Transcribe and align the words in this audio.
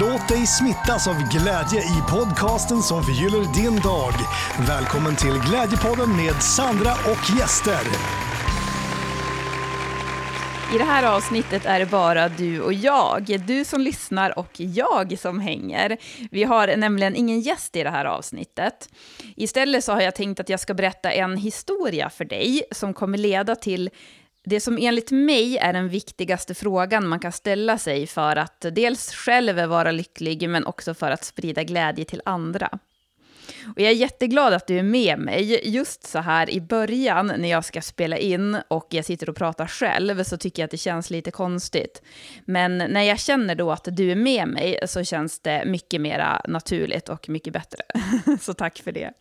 Låt 0.00 0.28
dig 0.28 0.46
smittas 0.46 1.08
av 1.08 1.14
glädje 1.14 1.80
i 1.80 2.02
podcasten 2.10 2.82
som 2.82 3.02
förgyller 3.02 3.54
din 3.54 3.80
dag. 3.80 4.12
Välkommen 4.68 5.16
till 5.16 5.40
Glädjepodden 5.48 6.16
med 6.16 6.42
Sandra 6.42 6.92
och 6.92 7.38
gäster. 7.38 7.80
I 10.74 10.78
det 10.78 10.84
här 10.84 11.16
avsnittet 11.16 11.66
är 11.66 11.78
det 11.78 11.86
bara 11.86 12.28
du 12.28 12.60
och 12.60 12.72
jag, 12.72 13.40
du 13.46 13.64
som 13.64 13.80
lyssnar 13.80 14.38
och 14.38 14.50
jag 14.56 15.18
som 15.18 15.40
hänger. 15.40 15.96
Vi 16.30 16.44
har 16.44 16.76
nämligen 16.76 17.16
ingen 17.16 17.40
gäst 17.40 17.76
i 17.76 17.82
det 17.82 17.90
här 17.90 18.04
avsnittet. 18.04 18.88
Istället 19.36 19.84
så 19.84 19.92
har 19.92 20.00
jag 20.00 20.14
tänkt 20.14 20.40
att 20.40 20.48
jag 20.48 20.60
ska 20.60 20.74
berätta 20.74 21.12
en 21.12 21.36
historia 21.36 22.10
för 22.10 22.24
dig 22.24 22.62
som 22.70 22.94
kommer 22.94 23.18
leda 23.18 23.56
till 23.56 23.90
det 24.44 24.60
som 24.60 24.78
enligt 24.80 25.10
mig 25.10 25.58
är 25.58 25.72
den 25.72 25.88
viktigaste 25.88 26.54
frågan 26.54 27.08
man 27.08 27.20
kan 27.20 27.32
ställa 27.32 27.78
sig 27.78 28.06
för 28.06 28.36
att 28.36 28.66
dels 28.72 29.14
själv 29.14 29.56
vara 29.56 29.92
lycklig, 29.92 30.48
men 30.48 30.66
också 30.66 30.94
för 30.94 31.10
att 31.10 31.24
sprida 31.24 31.62
glädje 31.64 32.04
till 32.04 32.22
andra. 32.24 32.78
Och 33.66 33.80
jag 33.80 33.90
är 33.90 33.94
jätteglad 33.94 34.52
att 34.52 34.66
du 34.66 34.78
är 34.78 34.82
med 34.82 35.18
mig. 35.18 35.70
Just 35.74 36.06
så 36.06 36.18
här 36.18 36.50
i 36.50 36.60
början 36.60 37.26
när 37.26 37.50
jag 37.50 37.64
ska 37.64 37.82
spela 37.82 38.18
in 38.18 38.58
och 38.68 38.86
jag 38.90 39.04
sitter 39.04 39.30
och 39.30 39.36
pratar 39.36 39.66
själv 39.66 40.24
så 40.24 40.36
tycker 40.36 40.62
jag 40.62 40.64
att 40.64 40.70
det 40.70 40.76
känns 40.76 41.10
lite 41.10 41.30
konstigt. 41.30 42.02
Men 42.44 42.78
när 42.78 43.02
jag 43.02 43.20
känner 43.20 43.54
då 43.54 43.70
att 43.72 43.88
du 43.90 44.10
är 44.10 44.16
med 44.16 44.48
mig 44.48 44.78
så 44.86 45.04
känns 45.04 45.40
det 45.40 45.64
mycket 45.66 46.00
mer 46.00 46.40
naturligt 46.48 47.08
och 47.08 47.28
mycket 47.28 47.52
bättre. 47.52 47.84
så 48.40 48.54
tack 48.54 48.78
för 48.78 48.92
det. 48.92 49.12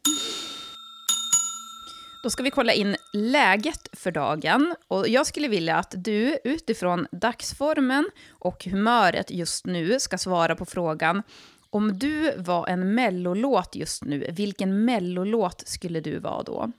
Då 2.24 2.30
ska 2.30 2.44
vi 2.44 2.52
kolla 2.52 2.74
in 2.74 2.96
läget 3.14 3.90
för 3.94 4.12
dagen. 4.12 4.76
Och 4.88 5.08
jag 5.08 5.27
skulle 5.27 5.48
vilja 5.48 5.76
att 5.76 5.94
du 5.98 6.40
utifrån 6.44 7.08
dagsformen 7.12 8.10
och 8.30 8.66
humöret 8.66 9.32
just 9.32 9.66
nu 9.66 10.00
ska 10.00 10.18
svara 10.18 10.55
på 10.55 10.66
frågan 10.66 11.24
om 11.70 12.00
du 12.00 12.38
var 12.38 12.68
en 12.68 12.96
mellolåt 12.96 13.76
just 13.76 14.04
nu, 14.04 14.28
vilken 14.32 14.86
mellolåt 14.86 15.68
skulle 15.68 16.00
du 16.00 16.20
vara 16.20 16.44
då? 16.44 16.72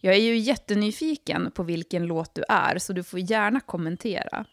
Jag 0.00 0.14
är 0.14 0.20
ju 0.20 0.36
jättenyfiken 0.36 1.50
på 1.50 1.62
vilken 1.62 2.06
låt 2.06 2.34
du 2.34 2.44
är, 2.48 2.78
så 2.78 2.92
du 2.92 3.02
får 3.02 3.20
gärna 3.20 3.60
kommentera. 3.60 4.44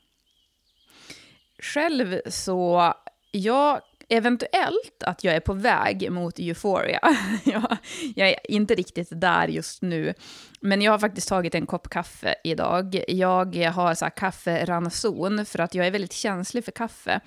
Själv 1.60 2.22
så, 2.30 2.94
jag 3.32 3.82
eventuellt 4.10 5.04
att 5.04 5.24
jag 5.24 5.36
är 5.36 5.40
på 5.40 5.54
väg 5.54 6.12
mot 6.12 6.40
euphoria. 6.40 7.00
jag, 7.44 7.78
jag, 8.16 8.30
är 8.30 8.52
inte 8.52 8.76
riktigt 8.76 9.08
där 9.12 9.48
just 9.48 9.82
nu. 9.82 10.14
Men 10.60 10.82
jag 10.82 10.92
har 10.92 11.00
faktiskt 11.00 11.30
tagit 11.30 11.56
en 11.56 11.66
kopp 11.66 11.90
kaffe 11.90 12.36
idag. 12.44 13.04
Jag 13.08 13.56
har 13.66 13.94
så 13.96 14.06
här 14.06 14.10
kafferanson 14.10 15.46
för 15.46 15.60
att 15.60 15.76
jag 15.76 15.88
är 15.88 15.92
väldigt 15.92 16.14
känslig 16.14 16.66
för 16.66 16.72
kaffe. 16.72 17.20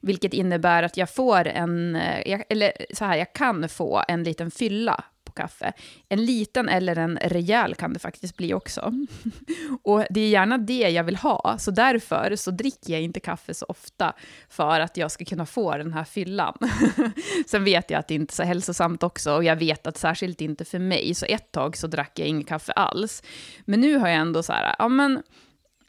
Vilket 0.00 0.34
innebär 0.34 0.82
att 0.82 0.96
jag 0.96 1.10
får 1.10 1.46
en, 1.46 1.96
eh, 1.96 2.40
eller 2.48 2.72
så 2.94 3.04
här, 3.04 3.16
jag 3.16 3.32
kan 3.32 3.68
få 3.68 4.04
en 4.08 4.24
liten 4.24 4.50
fylla 4.50 5.04
kaffe. 5.34 5.72
En 6.08 6.24
liten 6.24 6.68
eller 6.68 6.96
en 6.96 7.18
rejäl 7.22 7.74
kan 7.74 7.92
det 7.92 7.98
faktiskt 7.98 8.36
bli 8.36 8.54
också. 8.54 8.92
Och 9.82 10.04
det 10.10 10.20
är 10.20 10.28
gärna 10.28 10.58
det 10.58 10.90
jag 10.90 11.04
vill 11.04 11.16
ha, 11.16 11.56
så 11.58 11.70
därför 11.70 12.36
så 12.36 12.50
dricker 12.50 12.92
jag 12.92 13.02
inte 13.02 13.20
kaffe 13.20 13.54
så 13.54 13.66
ofta 13.68 14.12
för 14.48 14.80
att 14.80 14.96
jag 14.96 15.10
ska 15.10 15.24
kunna 15.24 15.46
få 15.46 15.76
den 15.76 15.92
här 15.92 16.04
fyllan. 16.04 16.58
Sen 17.46 17.64
vet 17.64 17.90
jag 17.90 17.98
att 17.98 18.08
det 18.08 18.14
inte 18.14 18.32
är 18.32 18.34
så 18.34 18.42
hälsosamt 18.42 19.02
också 19.02 19.34
och 19.34 19.44
jag 19.44 19.56
vet 19.56 19.86
att 19.86 19.96
särskilt 19.96 20.40
inte 20.40 20.64
för 20.64 20.78
mig, 20.78 21.14
så 21.14 21.26
ett 21.26 21.52
tag 21.52 21.76
så 21.76 21.86
drack 21.86 22.18
jag 22.18 22.28
inget 22.28 22.48
kaffe 22.48 22.72
alls. 22.72 23.22
Men 23.64 23.80
nu 23.80 23.96
har 23.96 24.08
jag 24.08 24.18
ändå 24.18 24.42
så 24.42 24.52
här, 24.52 24.76
ja 24.78 24.88
men 24.88 25.22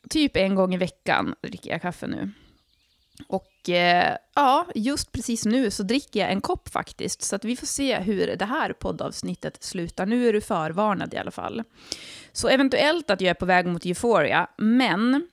typ 0.09 0.37
en 0.37 0.55
gång 0.55 0.73
i 0.73 0.77
veckan 0.77 1.35
dricker 1.41 1.71
jag 1.71 1.81
kaffe 1.81 2.07
nu. 2.07 2.31
Och 3.27 3.45
Eh, 3.69 4.17
ja, 4.35 4.67
just 4.75 5.11
precis 5.11 5.45
nu 5.45 5.71
så 5.71 5.83
dricker 5.83 6.19
jag 6.19 6.31
en 6.31 6.41
kopp 6.41 6.69
faktiskt, 6.69 7.21
så 7.21 7.35
att 7.35 7.45
vi 7.45 7.55
får 7.55 7.67
se 7.67 7.99
hur 7.99 8.35
det 8.35 8.45
här 8.45 8.73
poddavsnittet 8.73 9.63
slutar. 9.63 10.05
Nu 10.05 10.29
är 10.29 10.33
du 10.33 10.41
förvarnad 10.41 11.13
i 11.13 11.17
alla 11.17 11.31
fall. 11.31 11.63
Så 12.31 12.47
eventuellt 12.47 13.09
att 13.09 13.21
jag 13.21 13.29
är 13.29 13.33
på 13.33 13.45
väg 13.45 13.65
mot 13.65 13.85
euphoria, 13.85 14.47
men 14.57 15.27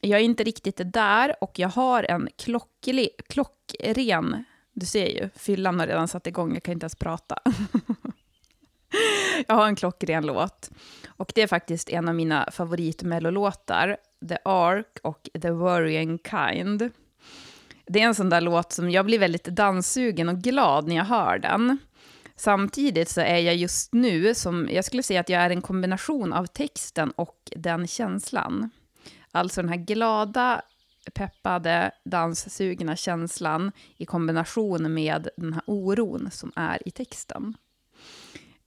jag 0.00 0.20
är 0.20 0.24
inte 0.24 0.44
riktigt 0.44 0.80
där 0.84 1.34
och 1.40 1.58
jag 1.58 1.68
har 1.68 2.02
en 2.02 2.28
klockle, 2.36 3.08
klockren, 3.28 4.44
du 4.72 4.86
ser 4.86 5.06
ju, 5.06 5.28
fyllan 5.36 5.80
har 5.80 5.86
redan 5.86 6.08
satt 6.08 6.26
igång, 6.26 6.54
jag 6.54 6.62
kan 6.62 6.72
inte 6.72 6.84
ens 6.84 6.96
prata. 6.96 7.38
jag 9.46 9.54
har 9.54 9.66
en 9.66 9.76
klockren 9.76 10.26
låt. 10.26 10.70
Och 11.06 11.32
det 11.34 11.42
är 11.42 11.46
faktiskt 11.46 11.88
en 11.88 12.08
av 12.08 12.14
mina 12.14 12.50
favoritmellolåtar, 12.50 13.96
The 14.28 14.38
Ark 14.44 14.98
och 15.02 15.28
The 15.42 15.50
Worrying 15.50 16.18
Kind. 16.18 16.90
Det 17.86 18.00
är 18.00 18.06
en 18.06 18.14
sån 18.14 18.28
där 18.28 18.40
låt 18.40 18.72
som 18.72 18.90
jag 18.90 19.06
blir 19.06 19.18
väldigt 19.18 19.44
danssugen 19.44 20.28
och 20.28 20.38
glad 20.38 20.88
när 20.88 20.96
jag 20.96 21.04
hör 21.04 21.38
den. 21.38 21.78
Samtidigt 22.36 23.08
så 23.08 23.20
är 23.20 23.38
jag 23.38 23.56
just 23.56 23.92
nu, 23.94 24.34
som 24.34 24.68
jag 24.70 24.84
skulle 24.84 25.02
säga 25.02 25.20
att 25.20 25.28
jag 25.28 25.42
är 25.42 25.50
en 25.50 25.62
kombination 25.62 26.32
av 26.32 26.46
texten 26.46 27.10
och 27.10 27.52
den 27.56 27.86
känslan. 27.86 28.70
Alltså 29.32 29.62
den 29.62 29.68
här 29.68 29.76
glada, 29.76 30.62
peppade, 31.14 31.90
danssugna 32.04 32.96
känslan 32.96 33.72
i 33.96 34.04
kombination 34.04 34.94
med 34.94 35.28
den 35.36 35.52
här 35.52 35.62
oron 35.66 36.28
som 36.32 36.52
är 36.56 36.88
i 36.88 36.90
texten. 36.90 37.56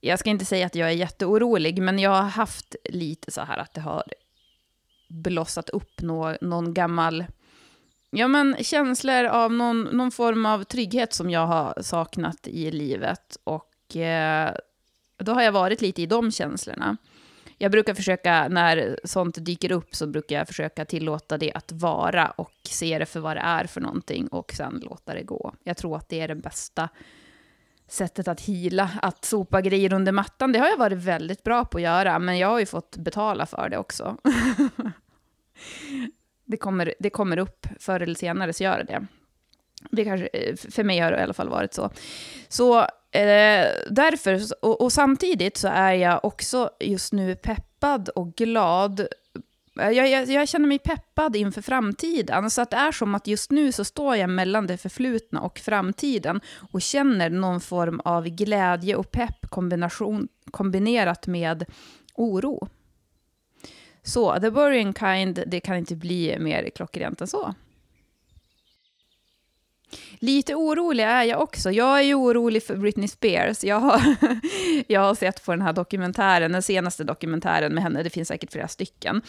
Jag 0.00 0.18
ska 0.18 0.30
inte 0.30 0.44
säga 0.44 0.66
att 0.66 0.74
jag 0.74 0.88
är 0.88 0.94
jätteorolig, 0.94 1.82
men 1.82 1.98
jag 1.98 2.10
har 2.10 2.22
haft 2.22 2.76
lite 2.84 3.30
så 3.30 3.40
här 3.40 3.58
att 3.58 3.74
det 3.74 3.80
har 3.80 4.04
blossat 5.08 5.70
upp 5.70 6.02
någon 6.40 6.74
gammal 6.74 7.24
Ja, 8.10 8.28
men 8.28 8.56
känslor 8.60 9.24
av 9.24 9.52
någon, 9.52 9.82
någon 9.82 10.10
form 10.10 10.46
av 10.46 10.64
trygghet 10.64 11.12
som 11.12 11.30
jag 11.30 11.46
har 11.46 11.82
saknat 11.82 12.48
i 12.48 12.70
livet. 12.70 13.36
Och 13.44 13.96
eh, 13.96 14.54
då 15.16 15.32
har 15.32 15.42
jag 15.42 15.52
varit 15.52 15.80
lite 15.80 16.02
i 16.02 16.06
de 16.06 16.30
känslorna. 16.32 16.96
Jag 17.58 17.72
brukar 17.72 17.94
försöka, 17.94 18.48
när 18.48 19.00
sånt 19.04 19.44
dyker 19.44 19.72
upp, 19.72 19.94
så 19.94 20.06
brukar 20.06 20.36
jag 20.36 20.48
försöka 20.48 20.84
tillåta 20.84 21.38
det 21.38 21.52
att 21.52 21.72
vara 21.72 22.30
och 22.30 22.54
se 22.68 22.98
det 22.98 23.06
för 23.06 23.20
vad 23.20 23.36
det 23.36 23.40
är 23.40 23.64
för 23.64 23.80
någonting 23.80 24.28
och 24.28 24.52
sen 24.52 24.80
låta 24.84 25.14
det 25.14 25.22
gå. 25.22 25.54
Jag 25.64 25.76
tror 25.76 25.96
att 25.96 26.08
det 26.08 26.20
är 26.20 26.28
det 26.28 26.34
bästa 26.34 26.88
sättet 27.88 28.28
att 28.28 28.40
hila, 28.40 28.90
att 29.02 29.24
sopa 29.24 29.60
grejer 29.60 29.92
under 29.92 30.12
mattan. 30.12 30.52
Det 30.52 30.58
har 30.58 30.68
jag 30.68 30.76
varit 30.76 30.98
väldigt 30.98 31.42
bra 31.42 31.64
på 31.64 31.78
att 31.78 31.82
göra, 31.82 32.18
men 32.18 32.38
jag 32.38 32.48
har 32.48 32.58
ju 32.58 32.66
fått 32.66 32.96
betala 32.96 33.46
för 33.46 33.68
det 33.68 33.78
också. 33.78 34.16
det 36.50 36.56
kommer, 36.56 36.94
det 36.98 37.10
kommer 37.10 37.38
upp 37.38 37.66
förr 37.78 38.00
eller 38.00 38.14
senare, 38.14 38.52
så 38.52 38.64
gör 38.64 38.84
det 38.84 39.06
det. 39.90 40.04
Kanske, 40.04 40.26
eh, 40.32 40.56
för 40.56 40.84
mig 40.84 40.98
har 40.98 41.12
det 41.12 41.18
i 41.18 41.22
alla 41.22 41.34
fall 41.34 41.48
varit 41.48 41.74
så. 41.74 41.90
Så 42.48 42.78
eh, 43.10 43.66
därför, 43.90 44.40
och, 44.62 44.80
och, 44.80 44.92
samtidigt 44.92 45.56
så 45.56 45.68
är 45.68 45.92
jag 45.92 46.24
också 46.24 46.70
just 46.80 47.12
nu 47.12 47.36
peppad 47.36 48.08
och 48.08 48.34
glad. 48.34 49.00
Eh, 49.80 49.90
jag, 49.90 50.08
jag, 50.08 50.28
jag, 50.28 50.48
känner 50.48 50.66
mig 50.66 50.78
peppad 50.78 51.36
inför 51.36 51.62
framtiden, 51.62 52.50
så 52.50 52.62
att 52.62 52.70
det 52.70 52.76
är 52.76 52.92
som 52.92 53.14
att 53.14 53.26
just 53.26 53.50
nu 53.50 53.72
så 53.72 53.84
står 53.84 54.16
jag 54.16 54.30
mellan 54.30 54.66
det 54.66 54.76
förflutna 54.76 55.40
och 55.40 55.58
framtiden 55.58 56.40
och 56.72 56.82
känner 56.82 57.30
någon 57.30 57.60
form 57.60 58.00
av 58.04 58.28
glädje 58.28 58.96
och 58.96 59.10
pepp 59.10 59.50
kombination, 59.50 60.28
kombinerat 60.50 61.26
med 61.26 61.64
oro. 62.14 62.68
Så, 64.02 64.40
The 64.40 64.50
Worrying 64.50 64.94
Kind, 64.94 65.44
det 65.46 65.60
kan 65.60 65.76
inte 65.76 65.96
bli 65.96 66.36
mer 66.38 66.70
klockrent 66.70 67.20
än 67.20 67.26
så. 67.26 67.54
Lite 70.18 70.54
orolig 70.54 71.04
är 71.04 71.22
jag 71.22 71.40
också. 71.40 71.70
Jag 71.70 71.98
är 71.98 72.02
ju 72.02 72.14
orolig 72.14 72.62
för 72.62 72.76
Britney 72.76 73.08
Spears. 73.08 73.64
Jag 73.64 73.80
har, 73.80 74.02
jag 74.86 75.00
har 75.00 75.14
sett 75.14 75.44
på 75.44 75.52
den 75.52 75.62
här 75.62 75.72
dokumentären, 75.72 76.52
den 76.52 76.62
senaste 76.62 77.04
dokumentären 77.04 77.74
med 77.74 77.82
henne, 77.82 78.02
det 78.02 78.10
finns 78.10 78.28
säkert 78.28 78.52
flera 78.52 78.68
stycken. 78.68 79.22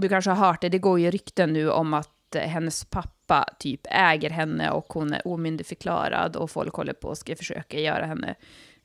Du 0.00 0.08
kanske 0.08 0.30
har 0.30 0.46
hört 0.46 0.60
det, 0.60 0.68
det 0.68 0.78
går 0.78 1.00
ju 1.00 1.10
rykten 1.10 1.52
nu 1.52 1.70
om 1.70 1.94
att 1.94 2.34
eh, 2.34 2.42
hennes 2.42 2.84
pappa 2.84 3.44
typ 3.58 3.80
äger 3.90 4.30
henne 4.30 4.70
och 4.70 4.92
hon 4.92 5.12
är 5.12 5.28
omyndigförklarad 5.28 6.36
och 6.36 6.50
folk 6.50 6.74
håller 6.74 6.92
på 6.92 7.08
och 7.08 7.18
ska 7.18 7.36
försöka 7.36 7.80
göra 7.80 8.06
henne, 8.06 8.34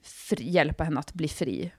fri, 0.03 0.49
hjälpa 0.49 0.83
henne 0.83 0.99
att 0.99 1.13
bli 1.13 1.27
fri 1.27 1.71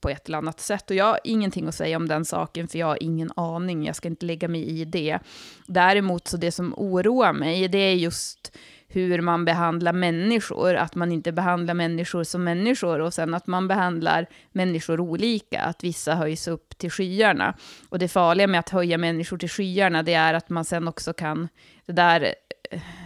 på 0.00 0.08
ett 0.08 0.28
eller 0.28 0.38
annat 0.38 0.60
sätt. 0.60 0.90
Och 0.90 0.96
jag 0.96 1.04
har 1.04 1.20
ingenting 1.24 1.68
att 1.68 1.74
säga 1.74 1.96
om 1.96 2.08
den 2.08 2.24
saken, 2.24 2.68
för 2.68 2.78
jag 2.78 2.86
har 2.86 3.02
ingen 3.02 3.32
aning. 3.36 3.86
Jag 3.86 3.96
ska 3.96 4.08
inte 4.08 4.26
lägga 4.26 4.48
mig 4.48 4.80
i 4.80 4.84
det. 4.84 5.18
Däremot, 5.66 6.28
så 6.28 6.36
det 6.36 6.52
som 6.52 6.74
oroar 6.76 7.32
mig, 7.32 7.68
det 7.68 7.78
är 7.78 7.94
just 7.94 8.52
hur 8.92 9.20
man 9.20 9.44
behandlar 9.44 9.92
människor, 9.92 10.74
att 10.74 10.94
man 10.94 11.12
inte 11.12 11.32
behandlar 11.32 11.74
människor 11.74 12.24
som 12.24 12.44
människor 12.44 13.00
och 13.00 13.14
sen 13.14 13.34
att 13.34 13.46
man 13.46 13.68
behandlar 13.68 14.26
människor 14.52 15.00
olika, 15.00 15.62
att 15.62 15.84
vissa 15.84 16.14
höjs 16.14 16.48
upp 16.48 16.78
till 16.78 16.90
skyarna. 16.90 17.54
Och 17.88 17.98
det 17.98 18.08
farliga 18.08 18.46
med 18.46 18.60
att 18.60 18.68
höja 18.68 18.98
människor 18.98 19.38
till 19.38 19.48
skyarna, 19.48 20.02
det 20.02 20.14
är 20.14 20.34
att 20.34 20.48
man 20.48 20.64
sen 20.64 20.88
också 20.88 21.12
kan, 21.12 21.48
det 21.86 21.92
där, 21.92 22.34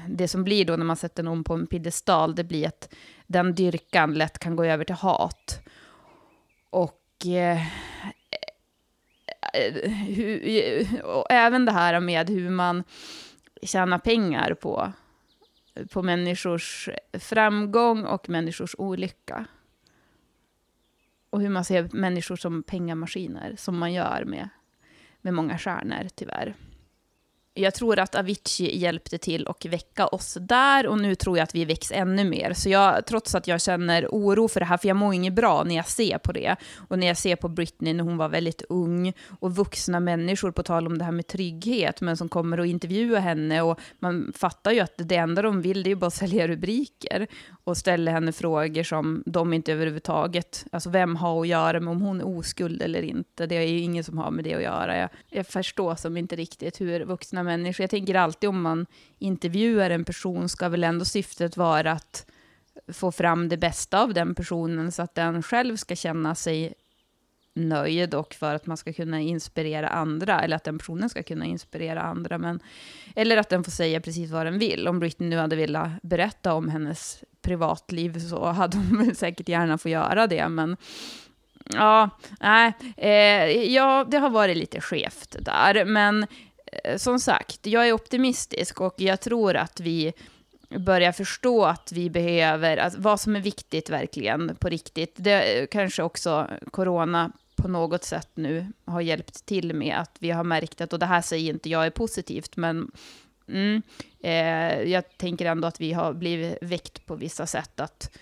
det 0.08 0.28
som 0.28 0.44
blir 0.44 0.64
då 0.64 0.76
när 0.76 0.84
man 0.84 0.96
sätter 0.96 1.22
någon 1.22 1.44
på 1.44 1.54
en 1.54 1.66
piedestal, 1.66 2.34
det 2.34 2.44
blir 2.44 2.66
att 2.66 2.94
den 3.26 3.54
dyrkan 3.54 4.14
lätt 4.14 4.38
kan 4.38 4.56
gå 4.56 4.64
över 4.64 4.84
till 4.84 4.94
hat. 4.94 5.60
Och, 6.74 7.26
eh, 7.26 7.66
eh, 9.54 9.90
hur, 9.90 11.04
och 11.04 11.26
även 11.30 11.64
det 11.64 11.72
här 11.72 12.00
med 12.00 12.30
hur 12.30 12.50
man 12.50 12.84
tjänar 13.62 13.98
pengar 13.98 14.54
på 14.54 14.92
på 15.90 16.02
människors 16.02 16.88
framgång 17.12 18.04
och 18.04 18.28
människors 18.28 18.74
olycka. 18.78 19.46
Och 21.30 21.40
hur 21.40 21.48
man 21.48 21.64
ser 21.64 21.88
människor 21.92 22.36
som 22.36 22.62
pengamaskiner, 22.62 23.54
som 23.56 23.78
man 23.78 23.92
gör 23.92 24.24
med, 24.24 24.48
med 25.20 25.34
många 25.34 25.58
stjärnor, 25.58 26.08
tyvärr 26.14 26.54
jag 27.54 27.74
tror 27.74 27.98
att 27.98 28.14
Avicii 28.14 28.78
hjälpte 28.78 29.18
till 29.18 29.46
och 29.46 29.66
väcka 29.70 30.06
oss 30.06 30.38
där 30.40 30.86
och 30.86 30.98
nu 30.98 31.14
tror 31.14 31.38
jag 31.38 31.42
att 31.42 31.54
vi 31.54 31.64
väcks 31.64 31.92
ännu 31.92 32.24
mer. 32.24 32.52
Så 32.52 32.68
jag, 32.68 33.06
trots 33.06 33.34
att 33.34 33.46
jag 33.46 33.60
känner 33.60 34.06
oro 34.10 34.48
för 34.48 34.60
det 34.60 34.66
här, 34.66 34.76
för 34.76 34.88
jag 34.88 34.96
mår 34.96 35.14
inget 35.14 35.34
bra 35.34 35.64
när 35.64 35.74
jag 35.74 35.88
ser 35.88 36.18
på 36.18 36.32
det. 36.32 36.56
Och 36.88 36.98
när 36.98 37.06
jag 37.06 37.16
ser 37.16 37.36
på 37.36 37.48
Britney 37.48 37.94
när 37.94 38.04
hon 38.04 38.16
var 38.16 38.28
väldigt 38.28 38.62
ung 38.68 39.12
och 39.40 39.56
vuxna 39.56 40.00
människor, 40.00 40.50
på 40.50 40.62
tal 40.62 40.86
om 40.86 40.98
det 40.98 41.04
här 41.04 41.12
med 41.12 41.26
trygghet, 41.26 42.00
men 42.00 42.16
som 42.16 42.28
kommer 42.28 42.60
och 42.60 42.66
intervjuar 42.66 43.20
henne 43.20 43.62
och 43.62 43.80
man 43.98 44.32
fattar 44.36 44.72
ju 44.72 44.80
att 44.80 44.94
det 44.96 45.16
enda 45.16 45.42
de 45.42 45.62
vill 45.62 45.82
det 45.82 45.88
är 45.88 45.90
ju 45.90 45.96
bara 45.96 46.06
att 46.06 46.14
sälja 46.14 46.48
rubriker 46.48 47.26
och 47.64 47.76
ställa 47.76 48.10
henne 48.10 48.32
frågor 48.32 48.82
som 48.82 49.22
de 49.26 49.52
inte 49.52 49.72
överhuvudtaget, 49.72 50.64
alltså 50.72 50.90
vem 50.90 51.16
har 51.16 51.40
att 51.40 51.48
göra 51.48 51.80
med 51.80 51.90
om 51.90 52.00
hon 52.00 52.20
är 52.20 52.38
oskuld 52.38 52.82
eller 52.82 53.02
inte, 53.02 53.46
det 53.46 53.54
är 53.54 53.62
ju 53.62 53.78
ingen 53.78 54.04
som 54.04 54.18
har 54.18 54.30
med 54.30 54.44
det 54.44 54.54
att 54.54 54.62
göra. 54.62 54.98
Jag, 54.98 55.10
jag 55.28 55.46
förstår 55.46 55.94
som 55.94 56.16
inte 56.16 56.36
riktigt 56.36 56.80
hur 56.80 57.04
vuxna 57.04 57.43
människor, 57.44 57.82
jag 57.82 57.90
tänker 57.90 58.14
alltid 58.14 58.48
om 58.48 58.62
man 58.62 58.86
intervjuar 59.18 59.90
en 59.90 60.04
person 60.04 60.48
ska 60.48 60.68
väl 60.68 60.84
ändå 60.84 61.04
syftet 61.04 61.56
vara 61.56 61.92
att 61.92 62.26
få 62.92 63.12
fram 63.12 63.48
det 63.48 63.56
bästa 63.56 64.02
av 64.02 64.14
den 64.14 64.34
personen 64.34 64.92
så 64.92 65.02
att 65.02 65.14
den 65.14 65.42
själv 65.42 65.76
ska 65.76 65.96
känna 65.96 66.34
sig 66.34 66.74
nöjd 67.54 68.14
och 68.14 68.34
för 68.34 68.54
att 68.54 68.66
man 68.66 68.76
ska 68.76 68.92
kunna 68.92 69.20
inspirera 69.20 69.88
andra, 69.88 70.40
eller 70.40 70.56
att 70.56 70.64
den 70.64 70.78
personen 70.78 71.10
ska 71.10 71.22
kunna 71.22 71.44
inspirera 71.44 72.02
andra, 72.02 72.38
men, 72.38 72.60
eller 73.16 73.36
att 73.36 73.48
den 73.48 73.64
får 73.64 73.72
säga 73.72 74.00
precis 74.00 74.30
vad 74.30 74.46
den 74.46 74.58
vill. 74.58 74.88
Om 74.88 74.98
Britney 74.98 75.28
nu 75.28 75.36
hade 75.36 75.56
velat 75.56 76.02
berätta 76.02 76.54
om 76.54 76.68
hennes 76.68 77.24
privatliv 77.42 78.18
så 78.18 78.44
hade 78.46 78.76
hon 78.76 79.14
säkert 79.14 79.48
gärna 79.48 79.78
fått 79.78 79.92
göra 79.92 80.26
det, 80.26 80.48
men 80.48 80.76
ja, 81.72 82.10
nej, 82.40 82.72
eh, 82.96 83.72
ja, 83.72 84.06
det 84.10 84.18
har 84.18 84.30
varit 84.30 84.56
lite 84.56 84.80
skevt 84.80 85.36
där, 85.40 85.84
men 85.84 86.26
Eh, 86.84 86.96
som 86.96 87.20
sagt, 87.20 87.66
jag 87.66 87.88
är 87.88 87.92
optimistisk 87.92 88.80
och 88.80 88.94
jag 88.96 89.20
tror 89.20 89.56
att 89.56 89.80
vi 89.80 90.12
börjar 90.78 91.12
förstå 91.12 91.64
att 91.64 91.92
vi 91.92 92.10
behöver, 92.10 92.76
att 92.76 92.94
vad 92.98 93.20
som 93.20 93.36
är 93.36 93.40
viktigt 93.40 93.90
verkligen 93.90 94.56
på 94.60 94.68
riktigt. 94.68 95.14
Det 95.16 95.70
kanske 95.70 96.02
också 96.02 96.48
corona 96.70 97.32
på 97.56 97.68
något 97.68 98.04
sätt 98.04 98.28
nu 98.34 98.72
har 98.84 99.00
hjälpt 99.00 99.46
till 99.46 99.74
med 99.74 99.96
att 99.98 100.16
vi 100.18 100.30
har 100.30 100.44
märkt 100.44 100.80
att, 100.80 100.92
och 100.92 100.98
det 100.98 101.06
här 101.06 101.22
säger 101.22 101.50
inte 101.52 101.70
jag 101.70 101.86
är 101.86 101.90
positivt, 101.90 102.56
men 102.56 102.90
mm, 103.48 103.82
eh, 104.22 104.82
jag 104.92 105.18
tänker 105.18 105.46
ändå 105.46 105.68
att 105.68 105.80
vi 105.80 105.92
har 105.92 106.12
blivit 106.12 106.58
väckt 106.60 107.06
på 107.06 107.14
vissa 107.14 107.46
sätt, 107.46 107.80
att 107.80 108.18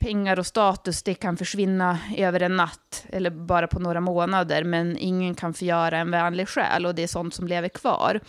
pengar 0.00 0.38
och 0.38 0.46
status, 0.46 1.02
det 1.02 1.14
kan 1.14 1.36
försvinna 1.36 1.98
över 2.16 2.42
en 2.42 2.56
natt, 2.56 3.06
eller 3.08 3.30
bara 3.30 3.66
på 3.66 3.78
några 3.78 4.00
månader, 4.00 4.64
men 4.64 4.96
ingen 4.98 5.34
kan 5.34 5.54
förgöra 5.54 5.98
en 5.98 6.10
vänlig 6.10 6.48
själ, 6.48 6.86
och 6.86 6.94
det 6.94 7.02
är 7.02 7.06
sånt 7.06 7.34
som 7.34 7.46
lever 7.46 7.68
kvar, 7.68 8.20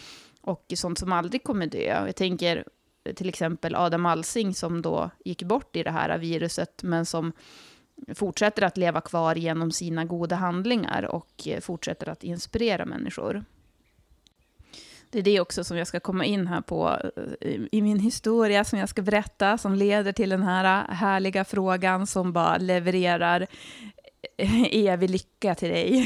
och 0.41 0.65
sånt 0.75 0.99
som 0.99 1.11
aldrig 1.11 1.43
kommer 1.43 1.67
dö. 1.67 2.05
Jag 2.05 2.15
tänker 2.15 2.63
till 3.15 3.29
exempel 3.29 3.75
Adam 3.75 4.05
Alsing, 4.05 4.53
som 4.53 4.81
då 4.81 5.09
gick 5.25 5.43
bort 5.43 5.75
i 5.75 5.83
det 5.83 5.91
här 5.91 6.17
viruset, 6.17 6.83
men 6.83 7.05
som 7.05 7.31
fortsätter 8.15 8.61
att 8.63 8.77
leva 8.77 9.01
kvar 9.01 9.35
genom 9.35 9.71
sina 9.71 10.05
goda 10.05 10.35
handlingar 10.35 11.03
och 11.03 11.47
fortsätter 11.61 12.09
att 12.09 12.23
inspirera 12.23 12.85
människor. 12.85 13.43
Det 15.11 15.19
är 15.19 15.23
det 15.23 15.39
också 15.39 15.63
som 15.63 15.77
jag 15.77 15.87
ska 15.87 15.99
komma 15.99 16.25
in 16.25 16.47
här 16.47 16.61
på 16.61 16.97
eh, 17.41 17.61
i 17.71 17.81
min 17.81 17.99
historia 17.99 18.63
som 18.63 18.79
jag 18.79 18.89
ska 18.89 19.01
berätta, 19.01 19.57
som 19.57 19.75
leder 19.75 20.11
till 20.11 20.29
den 20.29 20.43
här 20.43 20.87
härliga 20.87 21.45
frågan 21.45 22.07
som 22.07 22.33
bara 22.33 22.57
levererar 22.57 23.47
evig 24.71 25.09
lycka 25.09 25.55
till 25.55 25.69
dig. 25.69 26.05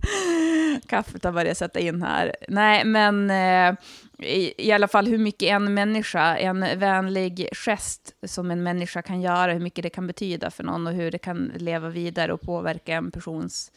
Kaffet 0.86 1.24
har 1.24 1.32
börjat 1.32 1.58
sätta 1.58 1.80
in 1.80 2.02
här. 2.02 2.36
Nej, 2.48 2.84
men 2.84 3.30
eh, 3.30 3.74
i, 4.18 4.68
i 4.68 4.72
alla 4.72 4.88
fall 4.88 5.06
hur 5.06 5.18
mycket 5.18 5.48
en 5.48 5.74
människa, 5.74 6.36
en 6.36 6.60
vänlig 6.78 7.48
gest 7.52 8.14
som 8.26 8.50
en 8.50 8.62
människa 8.62 9.02
kan 9.02 9.20
göra, 9.20 9.52
hur 9.52 9.60
mycket 9.60 9.82
det 9.82 9.90
kan 9.90 10.06
betyda 10.06 10.50
för 10.50 10.64
någon 10.64 10.86
och 10.86 10.92
hur 10.92 11.10
det 11.10 11.18
kan 11.18 11.52
leva 11.56 11.88
vidare 11.88 12.32
och 12.32 12.40
påverka 12.40 12.94
en 12.94 13.10
persons 13.10 13.72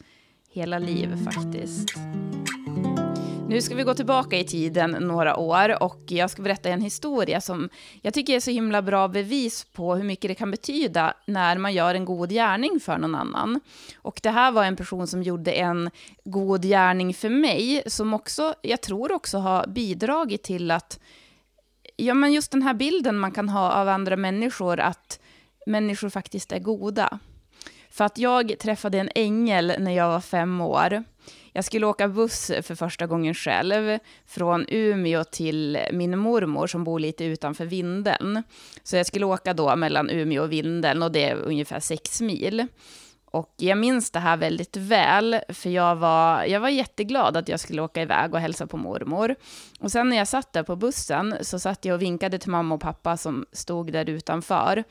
hela 0.50 0.78
liv 0.78 1.24
faktiskt. 1.24 1.94
Nu 3.48 3.62
ska 3.62 3.74
vi 3.74 3.82
gå 3.82 3.94
tillbaka 3.94 4.38
i 4.38 4.44
tiden 4.44 4.90
några 4.90 5.36
år 5.36 5.82
och 5.82 6.00
jag 6.08 6.30
ska 6.30 6.42
berätta 6.42 6.68
en 6.68 6.80
historia 6.80 7.40
som 7.40 7.68
jag 8.02 8.14
tycker 8.14 8.36
är 8.36 8.40
så 8.40 8.50
himla 8.50 8.82
bra 8.82 9.08
bevis 9.08 9.64
på 9.64 9.94
hur 9.94 10.04
mycket 10.04 10.28
det 10.28 10.34
kan 10.34 10.50
betyda 10.50 11.14
när 11.26 11.58
man 11.58 11.74
gör 11.74 11.94
en 11.94 12.04
god 12.04 12.30
gärning 12.30 12.80
för 12.80 12.98
någon 12.98 13.14
annan. 13.14 13.60
Och 13.96 14.20
det 14.22 14.30
här 14.30 14.52
var 14.52 14.64
en 14.64 14.76
person 14.76 15.06
som 15.06 15.22
gjorde 15.22 15.52
en 15.52 15.90
god 16.24 16.62
gärning 16.62 17.14
för 17.14 17.28
mig, 17.28 17.82
som 17.86 18.14
också, 18.14 18.54
jag 18.62 18.80
tror 18.80 19.12
också 19.12 19.38
har 19.38 19.66
bidragit 19.66 20.42
till 20.42 20.70
att, 20.70 21.00
ja 21.96 22.14
men 22.14 22.32
just 22.32 22.50
den 22.50 22.62
här 22.62 22.74
bilden 22.74 23.18
man 23.18 23.32
kan 23.32 23.48
ha 23.48 23.72
av 23.72 23.88
andra 23.88 24.16
människor, 24.16 24.80
att 24.80 25.20
människor 25.66 26.08
faktiskt 26.08 26.52
är 26.52 26.58
goda. 26.58 27.18
För 27.94 28.04
att 28.04 28.18
jag 28.18 28.58
träffade 28.58 28.98
en 28.98 29.10
ängel 29.14 29.72
när 29.78 29.92
jag 29.92 30.08
var 30.08 30.20
fem 30.20 30.60
år. 30.60 31.04
Jag 31.52 31.64
skulle 31.64 31.86
åka 31.86 32.08
buss 32.08 32.46
för 32.62 32.74
första 32.74 33.06
gången 33.06 33.34
själv 33.34 33.98
från 34.26 34.66
Umeå 34.68 35.24
till 35.24 35.78
min 35.92 36.18
mormor 36.18 36.66
som 36.66 36.84
bor 36.84 36.98
lite 36.98 37.24
utanför 37.24 37.66
Vindeln. 37.66 38.42
Så 38.82 38.96
jag 38.96 39.06
skulle 39.06 39.26
åka 39.26 39.54
då 39.54 39.76
mellan 39.76 40.10
Umeå 40.10 40.42
och 40.42 40.52
Vindeln 40.52 41.02
och 41.02 41.12
det 41.12 41.24
är 41.24 41.36
ungefär 41.36 41.80
sex 41.80 42.20
mil. 42.20 42.66
Och 43.24 43.54
jag 43.56 43.78
minns 43.78 44.10
det 44.10 44.18
här 44.18 44.36
väldigt 44.36 44.76
väl, 44.76 45.40
för 45.48 45.70
jag 45.70 45.96
var, 45.96 46.44
jag 46.44 46.60
var 46.60 46.68
jätteglad 46.68 47.36
att 47.36 47.48
jag 47.48 47.60
skulle 47.60 47.82
åka 47.82 48.02
iväg 48.02 48.34
och 48.34 48.40
hälsa 48.40 48.66
på 48.66 48.76
mormor. 48.76 49.34
Och 49.80 49.92
sen 49.92 50.08
när 50.08 50.16
jag 50.16 50.28
satt 50.28 50.52
där 50.52 50.62
på 50.62 50.76
bussen 50.76 51.36
så 51.40 51.58
satt 51.58 51.84
jag 51.84 51.94
och 51.94 52.02
vinkade 52.02 52.38
till 52.38 52.50
mamma 52.50 52.74
och 52.74 52.80
pappa 52.80 53.16
som 53.16 53.46
stod 53.52 53.92
där 53.92 54.10
utanför. 54.10 54.84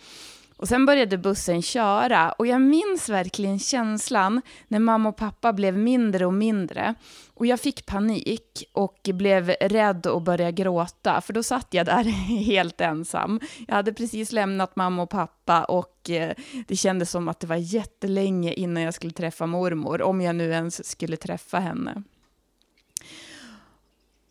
Och 0.57 0.67
sen 0.67 0.85
började 0.85 1.17
bussen 1.17 1.61
köra 1.61 2.31
och 2.31 2.47
jag 2.47 2.61
minns 2.61 3.09
verkligen 3.09 3.59
känslan 3.59 4.41
när 4.67 4.79
mamma 4.79 5.09
och 5.09 5.15
pappa 5.15 5.53
blev 5.53 5.77
mindre 5.77 6.25
och 6.25 6.33
mindre. 6.33 6.95
Och 7.33 7.45
jag 7.45 7.59
fick 7.59 7.85
panik 7.85 8.69
och 8.73 9.09
blev 9.13 9.49
rädd 9.49 10.07
och 10.07 10.21
började 10.21 10.51
gråta, 10.51 11.21
för 11.21 11.33
då 11.33 11.43
satt 11.43 11.67
jag 11.73 11.85
där 11.85 12.03
helt 12.45 12.81
ensam. 12.81 13.39
Jag 13.67 13.75
hade 13.75 13.93
precis 13.93 14.31
lämnat 14.31 14.75
mamma 14.75 15.03
och 15.03 15.09
pappa 15.09 15.63
och 15.63 16.09
eh, 16.09 16.33
det 16.67 16.75
kändes 16.75 17.11
som 17.11 17.27
att 17.27 17.39
det 17.39 17.47
var 17.47 17.55
jättelänge 17.55 18.53
innan 18.53 18.83
jag 18.83 18.93
skulle 18.93 19.13
träffa 19.13 19.45
mormor, 19.45 20.01
om 20.01 20.21
jag 20.21 20.35
nu 20.35 20.51
ens 20.51 20.89
skulle 20.89 21.17
träffa 21.17 21.59
henne. 21.59 22.03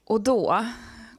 Och 0.05 0.21
då 0.21 0.67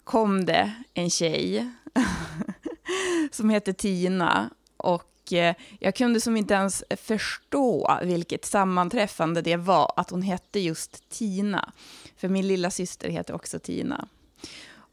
kom 0.03 0.45
det 0.45 0.73
en 0.93 1.09
tjej 1.09 1.69
som 3.31 3.49
heter 3.49 3.73
Tina 3.73 4.49
och 4.83 5.33
eh, 5.33 5.55
jag 5.79 5.95
kunde 5.95 6.21
som 6.21 6.37
inte 6.37 6.53
ens 6.53 6.83
förstå 6.89 7.99
vilket 8.03 8.45
sammanträffande 8.45 9.41
det 9.41 9.55
var 9.55 9.93
att 9.95 10.09
hon 10.09 10.21
hette 10.21 10.59
just 10.59 11.09
Tina. 11.09 11.71
För 12.17 12.27
min 12.27 12.47
lilla 12.47 12.71
syster 12.71 13.09
heter 13.09 13.33
också 13.33 13.59
Tina. 13.59 14.07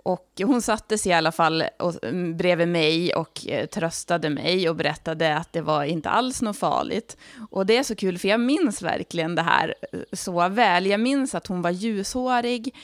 Och 0.02 0.28
hon 0.42 0.62
sig 0.98 1.10
i 1.10 1.14
alla 1.14 1.32
fall 1.32 1.64
mm, 2.02 2.36
bredvid 2.36 2.68
mig 2.68 3.14
och 3.14 3.46
eh, 3.46 3.66
tröstade 3.66 4.30
mig 4.30 4.68
och 4.68 4.76
berättade 4.76 5.36
att 5.36 5.52
det 5.52 5.60
var 5.60 5.84
inte 5.84 6.10
alls 6.10 6.42
något 6.42 6.58
farligt. 6.58 7.16
Och 7.50 7.66
det 7.66 7.76
är 7.76 7.82
så 7.82 7.94
kul, 7.94 8.18
för 8.18 8.28
jag 8.28 8.40
minns 8.40 8.82
verkligen 8.82 9.34
det 9.34 9.42
här 9.42 9.74
eh, 9.92 10.00
så 10.12 10.48
väl. 10.48 10.86
Jag 10.86 11.00
minns 11.00 11.34
att 11.34 11.46
hon 11.46 11.62
var 11.62 11.70
ljushårig 11.70 12.74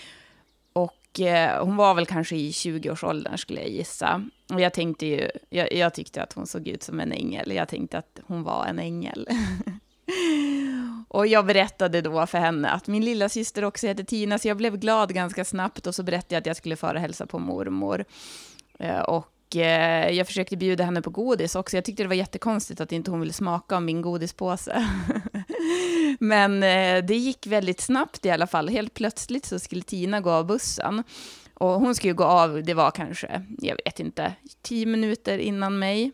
Eh, 1.20 1.64
hon 1.64 1.76
var 1.76 1.94
väl 1.94 2.06
kanske 2.06 2.36
i 2.36 2.50
20-årsåldern 2.50 3.38
skulle 3.38 3.60
jag 3.60 3.70
gissa. 3.70 4.24
Och 4.52 4.60
jag 4.60 4.72
tänkte 4.72 5.06
ju, 5.06 5.30
jag, 5.50 5.72
jag, 5.72 5.94
tyckte 5.94 6.22
att 6.22 6.32
hon 6.32 6.46
såg 6.46 6.68
ut 6.68 6.82
som 6.82 7.00
en 7.00 7.12
ängel. 7.12 7.52
Jag 7.52 7.68
tänkte 7.68 7.98
att 7.98 8.20
hon 8.26 8.42
var 8.42 8.66
en 8.66 8.78
ängel. 8.78 9.28
och 11.08 11.26
jag 11.26 11.46
berättade 11.46 12.00
då 12.00 12.26
för 12.26 12.38
henne 12.38 12.70
att 12.70 12.86
min 12.86 13.04
lilla 13.04 13.28
syster 13.28 13.64
också 13.64 13.86
heter 13.86 14.04
Tina, 14.04 14.38
så 14.38 14.48
jag 14.48 14.56
blev 14.56 14.76
glad 14.76 15.14
ganska 15.14 15.44
snabbt 15.44 15.86
och 15.86 15.94
så 15.94 16.02
berättade 16.02 16.34
jag 16.34 16.40
att 16.40 16.46
jag 16.46 16.56
skulle 16.56 16.76
fara 16.76 16.92
och 16.92 17.00
hälsa 17.00 17.26
på 17.26 17.38
mormor. 17.38 18.04
Eh, 18.78 19.00
och 19.00 19.56
eh, 19.56 20.10
jag 20.10 20.26
försökte 20.26 20.56
bjuda 20.56 20.84
henne 20.84 21.02
på 21.02 21.10
godis 21.10 21.54
också. 21.54 21.76
Jag 21.76 21.84
tyckte 21.84 22.02
det 22.02 22.08
var 22.08 22.14
jättekonstigt 22.14 22.80
att 22.80 22.92
inte 22.92 23.10
hon 23.10 23.20
ville 23.20 23.32
smaka 23.32 23.76
av 23.76 23.82
min 23.82 24.02
godispåse. 24.02 24.86
Men 26.20 26.62
eh, 26.62 27.04
det 27.04 27.16
gick 27.16 27.46
väldigt 27.46 27.80
snabbt 27.80 28.26
i 28.26 28.30
alla 28.30 28.46
fall. 28.46 28.68
Helt 28.68 28.94
plötsligt 28.94 29.46
så 29.46 29.58
skulle 29.58 29.82
Tina 29.82 30.20
gå 30.20 30.30
av 30.30 30.46
bussen. 30.46 31.02
Och 31.54 31.70
hon 31.70 31.94
skulle 31.94 32.12
gå 32.12 32.24
av, 32.24 32.62
det 32.62 32.74
var 32.74 32.90
kanske, 32.90 33.42
jag 33.58 33.76
vet 33.84 34.00
inte, 34.00 34.32
tio 34.62 34.86
minuter 34.86 35.38
innan 35.38 35.78
mig. 35.78 36.12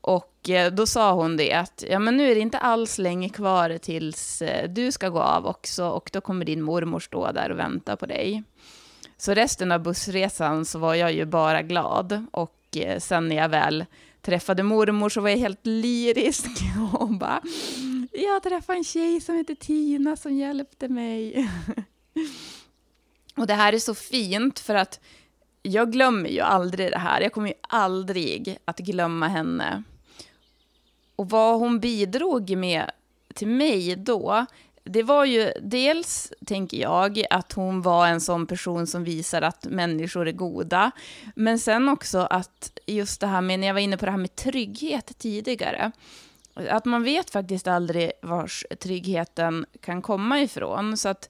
Och 0.00 0.50
eh, 0.50 0.72
då 0.72 0.86
sa 0.86 1.12
hon 1.12 1.36
det 1.36 1.52
att, 1.52 1.84
ja 1.90 1.98
men 1.98 2.16
nu 2.16 2.30
är 2.30 2.34
det 2.34 2.40
inte 2.40 2.58
alls 2.58 2.98
länge 2.98 3.28
kvar 3.28 3.78
tills 3.78 4.42
eh, 4.42 4.68
du 4.68 4.92
ska 4.92 5.08
gå 5.08 5.20
av 5.20 5.46
också 5.46 5.88
och 5.88 6.10
då 6.12 6.20
kommer 6.20 6.44
din 6.44 6.62
mormor 6.62 7.00
stå 7.00 7.32
där 7.32 7.50
och 7.50 7.58
vänta 7.58 7.96
på 7.96 8.06
dig. 8.06 8.42
Så 9.16 9.34
resten 9.34 9.72
av 9.72 9.82
bussresan 9.82 10.64
så 10.64 10.78
var 10.78 10.94
jag 10.94 11.12
ju 11.12 11.24
bara 11.24 11.62
glad. 11.62 12.26
Och 12.30 12.76
eh, 12.76 12.98
sen 12.98 13.28
när 13.28 13.36
jag 13.36 13.48
väl 13.48 13.84
träffade 14.22 14.62
mormor 14.62 15.08
så 15.08 15.20
var 15.20 15.28
jag 15.28 15.38
helt 15.38 15.66
lyrisk 15.66 16.46
och 16.92 17.08
bara 17.08 17.40
jag 18.22 18.42
träffade 18.42 18.78
en 18.78 18.84
tjej 18.84 19.20
som 19.20 19.36
heter 19.36 19.54
Tina 19.54 20.16
som 20.16 20.36
hjälpte 20.36 20.88
mig. 20.88 21.50
och 23.36 23.46
det 23.46 23.54
här 23.54 23.72
är 23.72 23.78
så 23.78 23.94
fint 23.94 24.58
för 24.58 24.74
att 24.74 25.00
jag 25.62 25.92
glömmer 25.92 26.28
ju 26.28 26.40
aldrig 26.40 26.90
det 26.90 26.98
här. 26.98 27.20
Jag 27.20 27.32
kommer 27.32 27.48
ju 27.48 27.54
aldrig 27.60 28.58
att 28.64 28.78
glömma 28.78 29.28
henne. 29.28 29.82
Och 31.16 31.30
vad 31.30 31.58
hon 31.58 31.80
bidrog 31.80 32.56
med 32.56 32.90
till 33.34 33.48
mig 33.48 33.96
då, 33.96 34.46
det 34.84 35.02
var 35.02 35.24
ju 35.24 35.52
dels, 35.62 36.32
tänker 36.46 36.76
jag, 36.76 37.24
att 37.30 37.52
hon 37.52 37.82
var 37.82 38.06
en 38.06 38.20
sån 38.20 38.46
person 38.46 38.86
som 38.86 39.04
visar 39.04 39.42
att 39.42 39.64
människor 39.64 40.28
är 40.28 40.32
goda. 40.32 40.90
Men 41.34 41.58
sen 41.58 41.88
också 41.88 42.18
att 42.18 42.78
just 42.86 43.20
det 43.20 43.26
här 43.26 43.40
med, 43.40 43.60
när 43.60 43.66
jag 43.66 43.74
var 43.74 43.80
inne 43.80 43.96
på 43.96 44.04
det 44.04 44.10
här 44.10 44.18
med 44.18 44.36
trygghet 44.36 45.18
tidigare, 45.18 45.92
att 46.54 46.84
man 46.84 47.02
vet 47.02 47.30
faktiskt 47.30 47.66
aldrig 47.66 48.12
vars 48.22 48.64
tryggheten 48.80 49.66
kan 49.80 50.02
komma 50.02 50.40
ifrån. 50.40 50.96
Så 50.96 51.08
att 51.08 51.28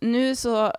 nu 0.00 0.36
så 0.36 0.72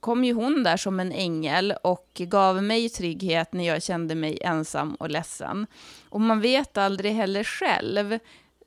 kom 0.00 0.24
ju 0.24 0.32
hon 0.32 0.62
där 0.62 0.76
som 0.76 1.00
en 1.00 1.12
ängel 1.12 1.74
och 1.82 2.10
gav 2.14 2.62
mig 2.62 2.88
trygghet 2.88 3.52
när 3.52 3.64
jag 3.66 3.82
kände 3.82 4.14
mig 4.14 4.38
ensam 4.42 4.94
och 4.94 5.10
ledsen. 5.10 5.66
Och 6.08 6.20
man 6.20 6.40
vet 6.40 6.76
aldrig 6.76 7.12
heller 7.12 7.44
själv 7.44 8.18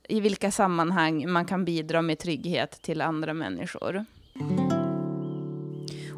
i 0.10 0.20
vilka 0.20 0.52
sammanhang 0.52 1.32
man 1.32 1.46
kan 1.46 1.66
bidra 1.66 2.02
med 2.02 2.20
trygghet 2.20 2.82
till 2.82 3.02
andra 3.02 3.34
människor. 3.34 4.06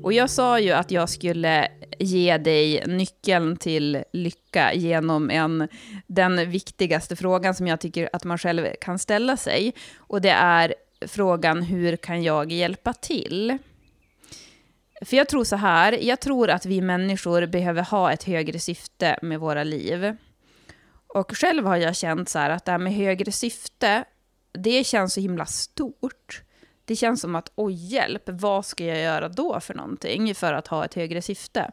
Och 0.03 0.13
jag 0.13 0.29
sa 0.29 0.59
ju 0.59 0.71
att 0.71 0.91
jag 0.91 1.09
skulle 1.09 1.67
ge 1.99 2.37
dig 2.37 2.83
nyckeln 2.87 3.57
till 3.57 4.03
lycka 4.13 4.73
genom 4.73 5.29
en, 5.29 5.67
den 6.07 6.49
viktigaste 6.51 7.15
frågan 7.15 7.55
som 7.55 7.67
jag 7.67 7.79
tycker 7.79 8.09
att 8.13 8.23
man 8.23 8.37
själv 8.37 8.67
kan 8.81 8.99
ställa 8.99 9.37
sig. 9.37 9.73
Och 9.97 10.21
det 10.21 10.29
är 10.29 10.73
frågan 11.07 11.61
hur 11.61 11.95
kan 11.95 12.23
jag 12.23 12.51
hjälpa 12.51 12.93
till? 12.93 13.57
För 15.01 15.17
jag 15.17 15.29
tror 15.29 15.43
så 15.43 15.55
här, 15.55 15.99
jag 16.01 16.19
tror 16.19 16.49
att 16.49 16.65
vi 16.65 16.81
människor 16.81 17.45
behöver 17.45 17.83
ha 17.83 18.11
ett 18.11 18.23
högre 18.23 18.59
syfte 18.59 19.19
med 19.21 19.39
våra 19.39 19.63
liv. 19.63 20.15
Och 21.07 21.37
själv 21.37 21.65
har 21.65 21.77
jag 21.77 21.95
känt 21.95 22.29
så 22.29 22.39
här 22.39 22.49
att 22.49 22.65
det 22.65 22.71
här 22.71 22.79
med 22.79 22.93
högre 22.93 23.31
syfte, 23.31 24.03
det 24.51 24.83
känns 24.83 25.13
så 25.13 25.21
himla 25.21 25.45
stort. 25.45 26.41
Det 26.85 26.95
känns 26.95 27.21
som 27.21 27.35
att, 27.35 27.51
oj 27.55 27.73
hjälp, 27.73 28.23
vad 28.25 28.65
ska 28.65 28.85
jag 28.85 28.99
göra 28.99 29.29
då 29.29 29.59
för 29.59 29.73
någonting 29.73 30.35
för 30.35 30.53
att 30.53 30.67
ha 30.67 30.85
ett 30.85 30.93
högre 30.93 31.21
syfte? 31.21 31.71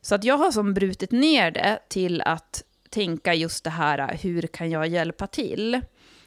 Så 0.00 0.14
att 0.14 0.24
jag 0.24 0.38
har 0.38 0.50
som 0.52 0.74
brutit 0.74 1.10
ner 1.10 1.50
det 1.50 1.78
till 1.88 2.22
att 2.22 2.64
tänka 2.90 3.34
just 3.34 3.64
det 3.64 3.70
här, 3.70 4.18
hur 4.22 4.42
kan 4.42 4.70
jag 4.70 4.86
hjälpa 4.86 5.26
till? 5.26 5.80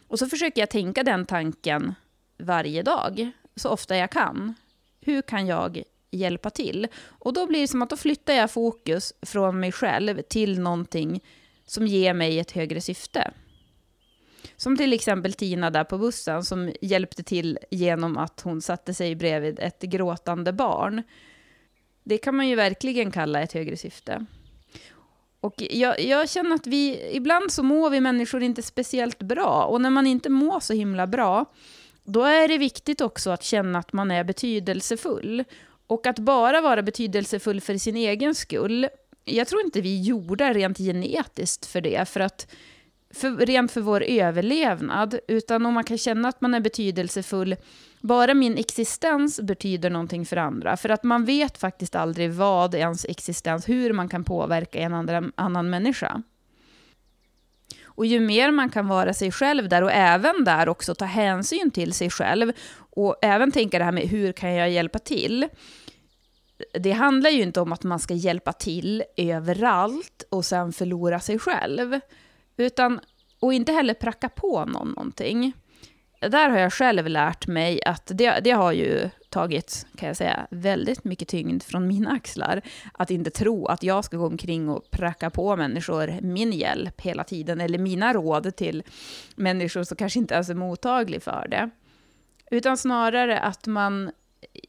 Och 0.08 0.20
så 0.20 0.27
försöker 0.27 0.62
jag 0.62 0.70
tänka 0.70 1.03
den 1.03 1.25
tanken 1.25 1.96
varje 2.38 2.84
dag, 2.84 3.31
så 3.55 3.70
ofta 3.70 3.98
jag 3.98 4.12
kan. 4.12 4.53
Hur 5.01 5.22
kan 5.22 5.48
jag 5.48 5.84
hjälpa 6.12 6.50
till? 6.50 6.88
Och 7.08 7.34
då 7.34 7.48
blir 7.48 7.62
det 7.62 7.67
som 7.67 7.81
att 7.81 7.89
då 7.89 7.98
flyttar 7.98 8.34
jag 8.34 8.51
fokus 8.51 9.13
från 9.22 9.60
mig 9.60 9.72
själv 9.72 10.22
till 10.22 10.60
någonting 10.60 11.24
som 11.65 11.88
ger 11.88 12.13
mig 12.13 12.39
ett 12.39 12.51
högre 12.51 12.81
syfte. 12.81 13.31
Som 14.62 14.77
till 14.77 14.94
exempel 14.94 15.34
Tina 15.34 15.70
där 15.70 15.84
på 15.84 15.98
bussen 15.98 16.44
som 16.44 16.74
hjälpte 16.82 17.24
till 17.24 17.60
genom 17.72 18.18
att 18.18 18.41
hon 18.41 18.62
satte 18.62 18.94
sig 18.94 19.15
bredvid 19.15 19.60
ett 19.60 19.82
gråtande 19.82 20.53
barn. 20.53 21.03
Det 22.03 22.18
kan 22.18 22.36
man 22.36 22.48
ju 22.48 22.56
verkligen 22.56 23.12
kalla 23.12 23.41
ett 23.41 23.53
högre 23.53 23.77
syfte. 23.77 24.25
Och 25.39 25.53
jag, 25.58 26.01
jag, 26.01 26.30
känner 26.30 26.56
att 26.56 26.68
vi, 26.68 27.10
ibland 27.15 27.51
så 27.51 27.63
mår 27.63 27.89
vi 27.89 28.01
människor 28.01 28.44
inte 28.44 28.62
speciellt 28.62 29.20
bra. 29.20 29.65
Och 29.65 29.82
när 29.82 29.89
man 29.89 30.08
inte 30.08 30.30
mår 30.30 30.60
så 30.60 30.74
himla 30.74 31.08
bra, 31.08 31.46
då 32.03 32.24
är 32.24 32.48
det 32.48 32.58
viktigt 32.58 33.01
också 33.01 33.30
att 33.30 33.44
känna 33.44 33.80
att 33.80 33.94
man 33.94 34.12
är 34.12 34.24
betydelsefull. 34.24 35.44
Och 35.88 36.08
att 36.08 36.20
bara 36.20 36.62
vara 36.62 36.82
betydelsefull 36.82 37.62
för 37.62 37.77
sin 37.77 37.96
egen 37.96 38.36
skull, 38.36 38.88
jag 39.25 39.48
tror 39.48 39.62
inte 39.62 39.82
vi 39.82 40.00
är 40.00 40.03
gjorda 40.03 40.53
rent 40.53 40.77
genetiskt 40.77 41.65
för 41.65 41.82
det, 41.82 42.10
för 42.10 42.20
att 42.20 42.48
för, 43.13 43.46
rent 43.46 43.72
för 43.72 43.82
vår 43.82 44.03
överlevnad, 44.03 45.20
utan 45.27 45.65
om 45.65 45.74
man 45.74 45.84
kan 45.84 45.98
känna 45.98 46.27
att 46.27 46.41
man 46.41 46.53
är 46.53 46.60
betydelsefull, 46.60 47.56
bara 48.01 48.34
min 48.34 48.58
existens 48.58 49.41
betyder 49.41 49.89
någonting 49.89 50.25
för 50.25 50.38
andra, 50.38 50.77
för 50.77 50.89
att 50.89 51.03
man 51.03 51.25
vet 51.25 51.58
faktiskt 51.58 51.96
aldrig 51.96 52.32
vad 52.32 52.75
ens 52.75 53.06
existens, 53.06 53.70
hur 53.70 53.94
man 53.94 54.10
kan 54.10 54.24
påverka 54.24 54.80
en 54.80 54.94
andra, 54.94 55.24
annan 55.36 55.70
människa. 55.70 56.22
Och 57.84 58.06
ju 58.06 58.20
mer 58.20 58.51
man 58.51 58.70
kan 58.70 58.88
vara 58.88 59.13
sig 59.13 59.32
själv 59.32 59.70
där 59.70 59.82
och 59.82 59.91
även 59.91 60.44
där 60.44 60.70
också 60.70 60.96
ta 60.96 61.06
hänsyn 61.06 61.72
till 61.72 61.94
sig 61.94 62.10
själv 62.10 62.51
och 62.75 63.15
även 63.22 63.51
tänka 63.51 63.77
det 63.77 63.86
här 63.86 63.91
med 63.91 64.03
hur 64.03 64.32
kan 64.32 64.53
jag 64.53 64.70
hjälpa 64.72 65.00
till? 65.00 65.48
det 66.74 66.91
handlar 66.91 67.30
ju 67.30 67.41
inte 67.41 67.62
om 67.62 67.74
att 67.74 67.84
man 67.84 68.00
ska 68.00 68.13
hjälpa 68.13 68.53
till 68.53 69.03
överallt 69.18 70.24
och 70.30 70.46
sen 70.46 70.74
förlora 70.74 71.20
sig 71.20 71.39
själv. 71.39 72.00
Utan, 72.62 73.00
och 73.39 73.53
inte 73.53 73.72
heller 73.72 73.94
pracka 73.94 74.30
på 74.30 74.65
någon 74.65 74.88
någonting. 74.88 75.53
Där 76.20 76.50
har 76.50 76.58
jag 76.58 76.74
själv 76.74 77.08
lärt 77.08 77.48
mig 77.48 77.84
att 77.86 78.12
det, 78.13 78.39
det 78.44 78.51
har 78.51 78.72
ju 78.72 79.10
tagit, 79.30 79.86
kan 79.98 80.08
jag 80.08 80.18
säga, 80.18 80.48
väldigt 80.51 81.03
mycket 81.03 81.27
tyngd 81.27 81.63
från 81.63 81.88
mina 81.88 82.12
axlar. 82.12 82.62
Att 82.94 83.12
inte 83.12 83.30
tro 83.30 83.65
att 83.65 83.84
jag 83.84 84.06
ska 84.06 84.18
gå 84.18 84.27
omkring 84.27 84.70
och 84.70 84.91
pracka 84.91 85.30
på 85.30 85.56
människor 85.56 86.22
min 86.22 86.51
hjälp 86.51 87.01
hela 87.01 87.24
tiden, 87.24 87.62
eller 87.62 87.80
mina 87.80 88.13
råd 88.13 88.56
till 88.56 88.84
människor 89.36 89.84
som 89.84 89.98
kanske 89.98 90.20
inte 90.20 90.34
ens 90.34 90.50
är 90.50 90.56
mottaglig 90.56 91.24
för 91.24 91.48
det. 91.48 91.70
Utan 92.51 92.77
snarare 92.77 93.39
att 93.39 93.68
man 93.68 94.12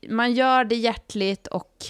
man 0.08 0.32
gör 0.32 0.64
det 0.64 0.75
hjärtligt 0.75 1.46
och 1.46 1.84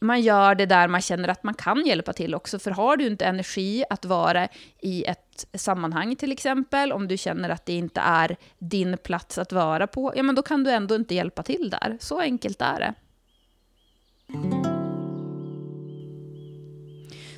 man 0.00 0.20
gör 0.20 0.54
det 0.54 0.66
där 0.66 0.88
man 0.88 1.00
känner 1.00 1.28
att 1.28 1.42
man 1.42 1.54
kan 1.54 1.86
hjälpa 1.86 2.12
till 2.12 2.34
också. 2.34 2.58
För 2.58 2.70
har 2.70 2.96
du 2.96 3.06
inte 3.06 3.24
energi 3.24 3.84
att 3.90 4.04
vara 4.04 4.48
i 4.82 5.04
ett 5.04 5.46
sammanhang 5.54 6.16
till 6.16 6.32
exempel, 6.32 6.92
om 6.92 7.08
du 7.08 7.16
känner 7.16 7.48
att 7.48 7.66
det 7.66 7.72
inte 7.72 8.00
är 8.00 8.36
din 8.58 8.96
plats 9.02 9.38
att 9.38 9.52
vara 9.52 9.86
på, 9.86 10.12
ja 10.16 10.22
men 10.22 10.34
då 10.34 10.42
kan 10.42 10.64
du 10.64 10.70
ändå 10.70 10.94
inte 10.94 11.14
hjälpa 11.14 11.42
till 11.42 11.70
där. 11.70 11.98
Så 12.00 12.20
enkelt 12.20 12.62
är 12.62 12.80
det. 12.80 12.94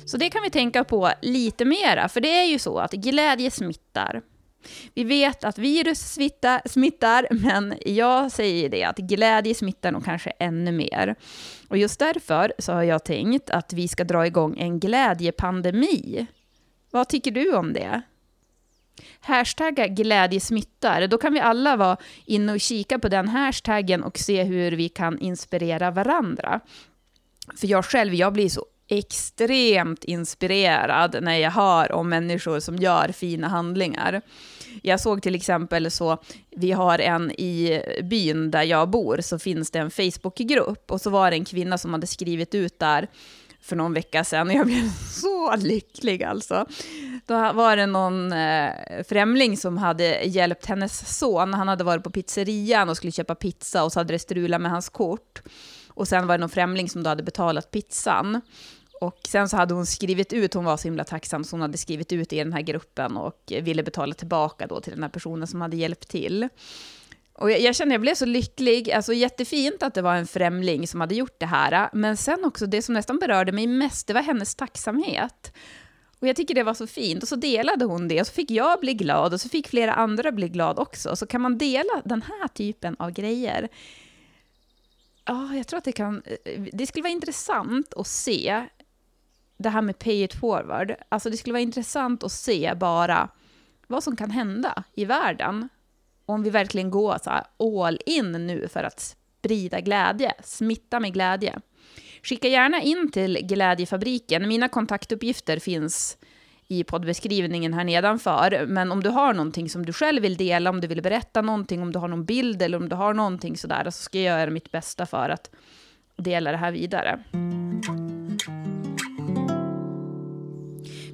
Så 0.05 0.17
det 0.17 0.29
kan 0.29 0.41
vi 0.43 0.49
tänka 0.49 0.83
på 0.83 1.11
lite 1.21 1.65
mera, 1.65 2.09
för 2.09 2.21
det 2.21 2.37
är 2.37 2.45
ju 2.45 2.59
så 2.59 2.79
att 2.79 2.91
glädje 2.91 3.51
smittar. 3.51 4.21
Vi 4.93 5.03
vet 5.03 5.43
att 5.43 5.57
virus 5.57 6.13
smittar, 6.13 6.61
smittar, 6.65 7.27
men 7.29 7.73
jag 7.85 8.31
säger 8.31 8.69
det 8.69 8.83
att 8.83 8.97
glädje 8.97 9.55
smittar 9.55 9.91
nog 9.91 10.05
kanske 10.05 10.29
ännu 10.29 10.71
mer. 10.71 11.15
Och 11.67 11.77
just 11.77 11.99
därför 11.99 12.53
så 12.59 12.73
har 12.73 12.83
jag 12.83 13.03
tänkt 13.03 13.49
att 13.49 13.73
vi 13.73 13.87
ska 13.87 14.03
dra 14.03 14.27
igång 14.27 14.57
en 14.59 14.79
glädjepandemi. 14.79 16.25
Vad 16.91 17.09
tycker 17.09 17.31
du 17.31 17.55
om 17.55 17.73
det? 17.73 18.01
Hashtagga 19.19 19.87
glädjesmittar, 19.87 21.07
då 21.07 21.17
kan 21.17 21.33
vi 21.33 21.39
alla 21.39 21.75
vara 21.75 21.97
inne 22.25 22.53
och 22.53 22.61
kika 22.61 22.99
på 22.99 23.09
den 23.09 23.27
hashtaggen 23.27 24.03
och 24.03 24.17
se 24.17 24.43
hur 24.43 24.71
vi 24.71 24.89
kan 24.89 25.19
inspirera 25.19 25.91
varandra. 25.91 26.59
För 27.55 27.67
jag 27.67 27.85
själv, 27.85 28.13
jag 28.13 28.33
blir 28.33 28.49
så 28.49 28.65
extremt 28.87 30.03
inspirerad 30.03 31.17
när 31.21 31.37
jag 31.37 31.51
hör 31.51 31.91
om 31.91 32.09
människor 32.09 32.59
som 32.59 32.75
gör 32.75 33.11
fina 33.11 33.47
handlingar. 33.47 34.21
Jag 34.81 34.99
såg 34.99 35.21
till 35.21 35.35
exempel 35.35 35.91
så, 35.91 36.17
vi 36.55 36.71
har 36.71 36.99
en 36.99 37.31
i 37.31 37.81
byn 38.03 38.51
där 38.51 38.63
jag 38.63 38.89
bor, 38.89 39.21
så 39.21 39.39
finns 39.39 39.71
det 39.71 39.79
en 39.79 39.91
Facebookgrupp 39.91 40.91
och 40.91 41.01
så 41.01 41.09
var 41.09 41.31
det 41.31 41.37
en 41.37 41.45
kvinna 41.45 41.77
som 41.77 41.93
hade 41.93 42.07
skrivit 42.07 42.55
ut 42.55 42.79
där 42.79 43.07
för 43.63 43.75
någon 43.75 43.93
vecka 43.93 44.23
sedan 44.23 44.47
och 44.47 44.53
jag 44.53 44.65
blev 44.65 44.89
så 45.21 45.55
lycklig 45.55 46.23
alltså. 46.23 46.65
Då 47.25 47.53
var 47.53 47.75
det 47.75 47.85
någon 47.85 48.31
eh, 48.31 48.69
främling 49.07 49.57
som 49.57 49.77
hade 49.77 50.23
hjälpt 50.23 50.65
hennes 50.65 51.17
son. 51.17 51.53
Han 51.53 51.67
hade 51.67 51.83
varit 51.83 52.03
på 52.03 52.09
pizzerian 52.09 52.89
och 52.89 52.97
skulle 52.97 53.11
köpa 53.11 53.35
pizza 53.35 53.83
och 53.83 53.91
så 53.91 53.99
hade 53.99 54.13
det 54.13 54.19
strulat 54.19 54.61
med 54.61 54.71
hans 54.71 54.89
kort. 54.89 55.41
Och 55.95 56.07
sen 56.07 56.27
var 56.27 56.37
det 56.37 56.41
någon 56.41 56.49
främling 56.49 56.89
som 56.89 57.03
då 57.03 57.09
hade 57.09 57.23
betalat 57.23 57.71
pizzan. 57.71 58.41
Och 59.01 59.19
sen 59.29 59.49
så 59.49 59.57
hade 59.57 59.73
hon 59.73 59.85
skrivit 59.85 60.33
ut, 60.33 60.53
hon 60.53 60.65
var 60.65 60.77
så 60.77 60.87
himla 60.87 61.03
tacksam, 61.03 61.43
så 61.43 61.53
hon 61.53 61.61
hade 61.61 61.77
skrivit 61.77 62.11
ut 62.11 62.33
i 62.33 62.37
den 62.37 62.53
här 62.53 62.61
gruppen 62.61 63.17
och 63.17 63.53
ville 63.61 63.83
betala 63.83 64.13
tillbaka 64.13 64.67
då 64.67 64.81
till 64.81 64.93
den 64.93 65.03
här 65.03 65.09
personen 65.09 65.47
som 65.47 65.61
hade 65.61 65.77
hjälpt 65.77 66.07
till. 66.07 66.49
Och 67.33 67.51
jag, 67.51 67.61
jag 67.61 67.75
kände, 67.75 67.93
jag 67.93 68.01
blev 68.01 68.15
så 68.15 68.25
lycklig, 68.25 68.91
alltså 68.91 69.13
jättefint 69.13 69.83
att 69.83 69.93
det 69.93 70.01
var 70.01 70.15
en 70.15 70.27
främling 70.27 70.87
som 70.87 71.01
hade 71.01 71.15
gjort 71.15 71.39
det 71.39 71.45
här, 71.45 71.89
men 71.93 72.17
sen 72.17 72.45
också 72.45 72.65
det 72.65 72.81
som 72.81 72.93
nästan 72.93 73.19
berörde 73.19 73.51
mig 73.51 73.67
mest, 73.67 74.07
det 74.07 74.13
var 74.13 74.21
hennes 74.21 74.55
tacksamhet. 74.55 75.53
Och 76.19 76.27
jag 76.27 76.35
tycker 76.35 76.55
det 76.55 76.63
var 76.63 76.73
så 76.73 76.87
fint, 76.87 77.23
och 77.23 77.29
så 77.29 77.35
delade 77.35 77.85
hon 77.85 78.07
det, 78.07 78.21
och 78.21 78.27
så 78.27 78.33
fick 78.33 78.51
jag 78.51 78.79
bli 78.79 78.93
glad, 78.93 79.33
och 79.33 79.41
så 79.41 79.49
fick 79.49 79.67
flera 79.67 79.93
andra 79.93 80.31
bli 80.31 80.49
glad 80.49 80.79
också. 80.79 81.15
Så 81.15 81.25
kan 81.25 81.41
man 81.41 81.57
dela 81.57 82.01
den 82.05 82.21
här 82.21 82.47
typen 82.47 82.95
av 82.99 83.11
grejer, 83.11 83.69
ja, 85.25 85.55
jag 85.55 85.67
tror 85.67 85.77
att 85.77 85.83
det 85.83 85.91
kan... 85.91 86.23
Eh, 86.25 86.61
det 86.73 86.87
skulle 86.87 87.03
vara 87.03 87.11
intressant 87.11 87.93
att 87.93 88.07
se 88.07 88.67
det 89.57 89.69
här 89.69 89.81
med 89.81 89.99
pay 89.99 90.23
it 90.23 90.33
forward. 90.33 90.95
Alltså 91.09 91.29
det 91.29 91.37
skulle 91.37 91.53
vara 91.53 91.61
intressant 91.61 92.23
att 92.23 92.31
se 92.31 92.73
bara 92.75 93.29
vad 93.87 94.03
som 94.03 94.15
kan 94.15 94.31
hända 94.31 94.83
i 94.93 95.05
världen 95.05 95.69
om 96.25 96.43
vi 96.43 96.49
verkligen 96.49 96.91
går 96.91 97.17
så 97.23 97.29
all 97.85 97.99
in 98.05 98.31
nu 98.31 98.67
för 98.67 98.83
att 98.83 98.99
sprida 98.99 99.79
glädje, 99.79 100.33
smitta 100.43 100.99
med 100.99 101.13
glädje. 101.13 101.59
Skicka 102.23 102.47
gärna 102.47 102.81
in 102.81 103.11
till 103.11 103.37
Glädjefabriken. 103.41 104.47
Mina 104.47 104.69
kontaktuppgifter 104.69 105.59
finns 105.59 106.17
i 106.67 106.83
poddbeskrivningen 106.83 107.73
här 107.73 107.83
nedanför. 107.83 108.65
Men 108.67 108.91
om 108.91 109.03
du 109.03 109.09
har 109.09 109.33
någonting 109.33 109.69
som 109.69 109.85
du 109.85 109.93
själv 109.93 110.21
vill 110.21 110.37
dela, 110.37 110.69
om 110.69 110.81
du 110.81 110.87
vill 110.87 111.01
berätta 111.01 111.41
någonting, 111.41 111.81
om 111.81 111.91
du 111.91 111.99
har 111.99 112.07
någon 112.07 112.25
bild 112.25 112.61
eller 112.61 112.77
om 112.77 112.89
du 112.89 112.95
har 112.95 113.13
någonting 113.13 113.57
sådär, 113.57 113.83
så 113.83 113.91
ska 113.91 114.19
jag 114.19 114.39
göra 114.39 114.51
mitt 114.51 114.71
bästa 114.71 115.05
för 115.05 115.29
att 115.29 115.49
dela 116.17 116.51
det 116.51 116.57
här 116.57 116.71
vidare. 116.71 117.19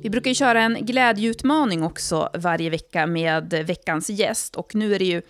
Vi 0.02 0.10
brukar 0.10 0.32
ju 0.32 0.36
köra 0.36 0.62
en 0.62 0.86
glädjeutmaning 0.86 1.84
också 1.84 2.30
varje 2.34 2.70
vecka 2.70 3.08
med 3.08 3.54
veckans 3.68 4.10
gäst. 4.10 4.56
Och 4.56 4.76
nu 4.76 4.96
är 4.96 5.00
det 5.00 5.06
ju, 5.06 5.22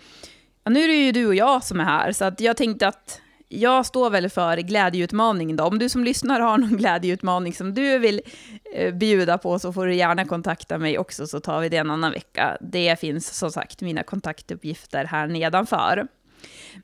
ja, 0.64 0.70
nu 0.70 0.80
är 0.80 0.88
det 0.88 0.94
ju 0.94 1.12
du 1.12 1.26
och 1.26 1.34
jag 1.34 1.64
som 1.64 1.80
är 1.80 1.84
här, 1.84 2.12
så 2.12 2.24
att 2.24 2.40
jag 2.40 2.56
tänkte 2.56 2.88
att 2.88 3.20
jag 3.52 3.86
står 3.86 4.10
väl 4.10 4.30
för 4.30 4.56
glädjeutmaning 4.56 5.56
då. 5.56 5.64
Om 5.64 5.78
du 5.78 5.88
som 5.88 6.04
lyssnar 6.04 6.40
har 6.40 6.58
någon 6.58 6.76
glädjeutmaning 6.76 7.52
som 7.52 7.74
du 7.74 7.98
vill 7.98 8.20
eh, 8.74 8.94
bjuda 8.94 9.38
på 9.38 9.58
så 9.58 9.72
får 9.72 9.86
du 9.86 9.94
gärna 9.94 10.24
kontakta 10.24 10.78
mig 10.78 10.98
också 10.98 11.26
så 11.26 11.40
tar 11.40 11.60
vi 11.60 11.68
det 11.68 11.76
en 11.76 11.90
annan 11.90 12.12
vecka. 12.12 12.56
Det 12.60 13.00
finns 13.00 13.38
som 13.38 13.50
sagt 13.50 13.80
mina 13.80 14.02
kontaktuppgifter 14.02 15.04
här 15.04 15.26
nedanför. 15.26 16.06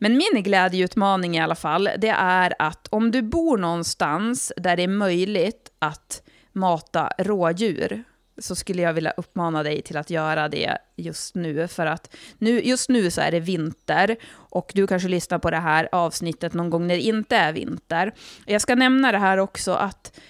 Men 0.00 0.16
min 0.16 0.42
glädjeutmaning 0.42 1.36
i 1.36 1.40
alla 1.40 1.54
fall, 1.54 1.88
det 1.98 2.14
är 2.18 2.54
att 2.58 2.88
om 2.90 3.10
du 3.10 3.22
bor 3.22 3.58
någonstans 3.58 4.52
där 4.56 4.76
det 4.76 4.82
är 4.82 4.88
möjligt 4.88 5.72
att 5.78 6.22
mata 6.52 7.12
rådjur 7.18 8.04
så 8.38 8.54
skulle 8.54 8.82
jag 8.82 8.92
vilja 8.92 9.10
uppmana 9.16 9.62
dig 9.62 9.82
till 9.82 9.96
att 9.96 10.10
göra 10.10 10.48
det 10.48 10.78
just 10.96 11.34
nu. 11.34 11.68
För 11.68 11.86
att 11.86 12.16
nu, 12.38 12.60
just 12.60 12.88
nu 12.88 13.10
så 13.10 13.20
är 13.20 13.30
det 13.30 13.40
vinter 13.40 14.16
och 14.32 14.72
du 14.74 14.86
kanske 14.86 15.08
lyssnar 15.08 15.38
på 15.38 15.50
det 15.50 15.56
här 15.56 15.88
avsnittet 15.92 16.54
någon 16.54 16.70
gång 16.70 16.86
när 16.86 16.94
det 16.94 17.02
inte 17.02 17.36
är 17.36 17.52
vinter. 17.52 18.14
Jag 18.46 18.62
ska 18.62 18.74
nämna 18.74 19.12
det 19.12 19.18
här 19.18 19.38
också 19.38 19.72
att 19.72 20.20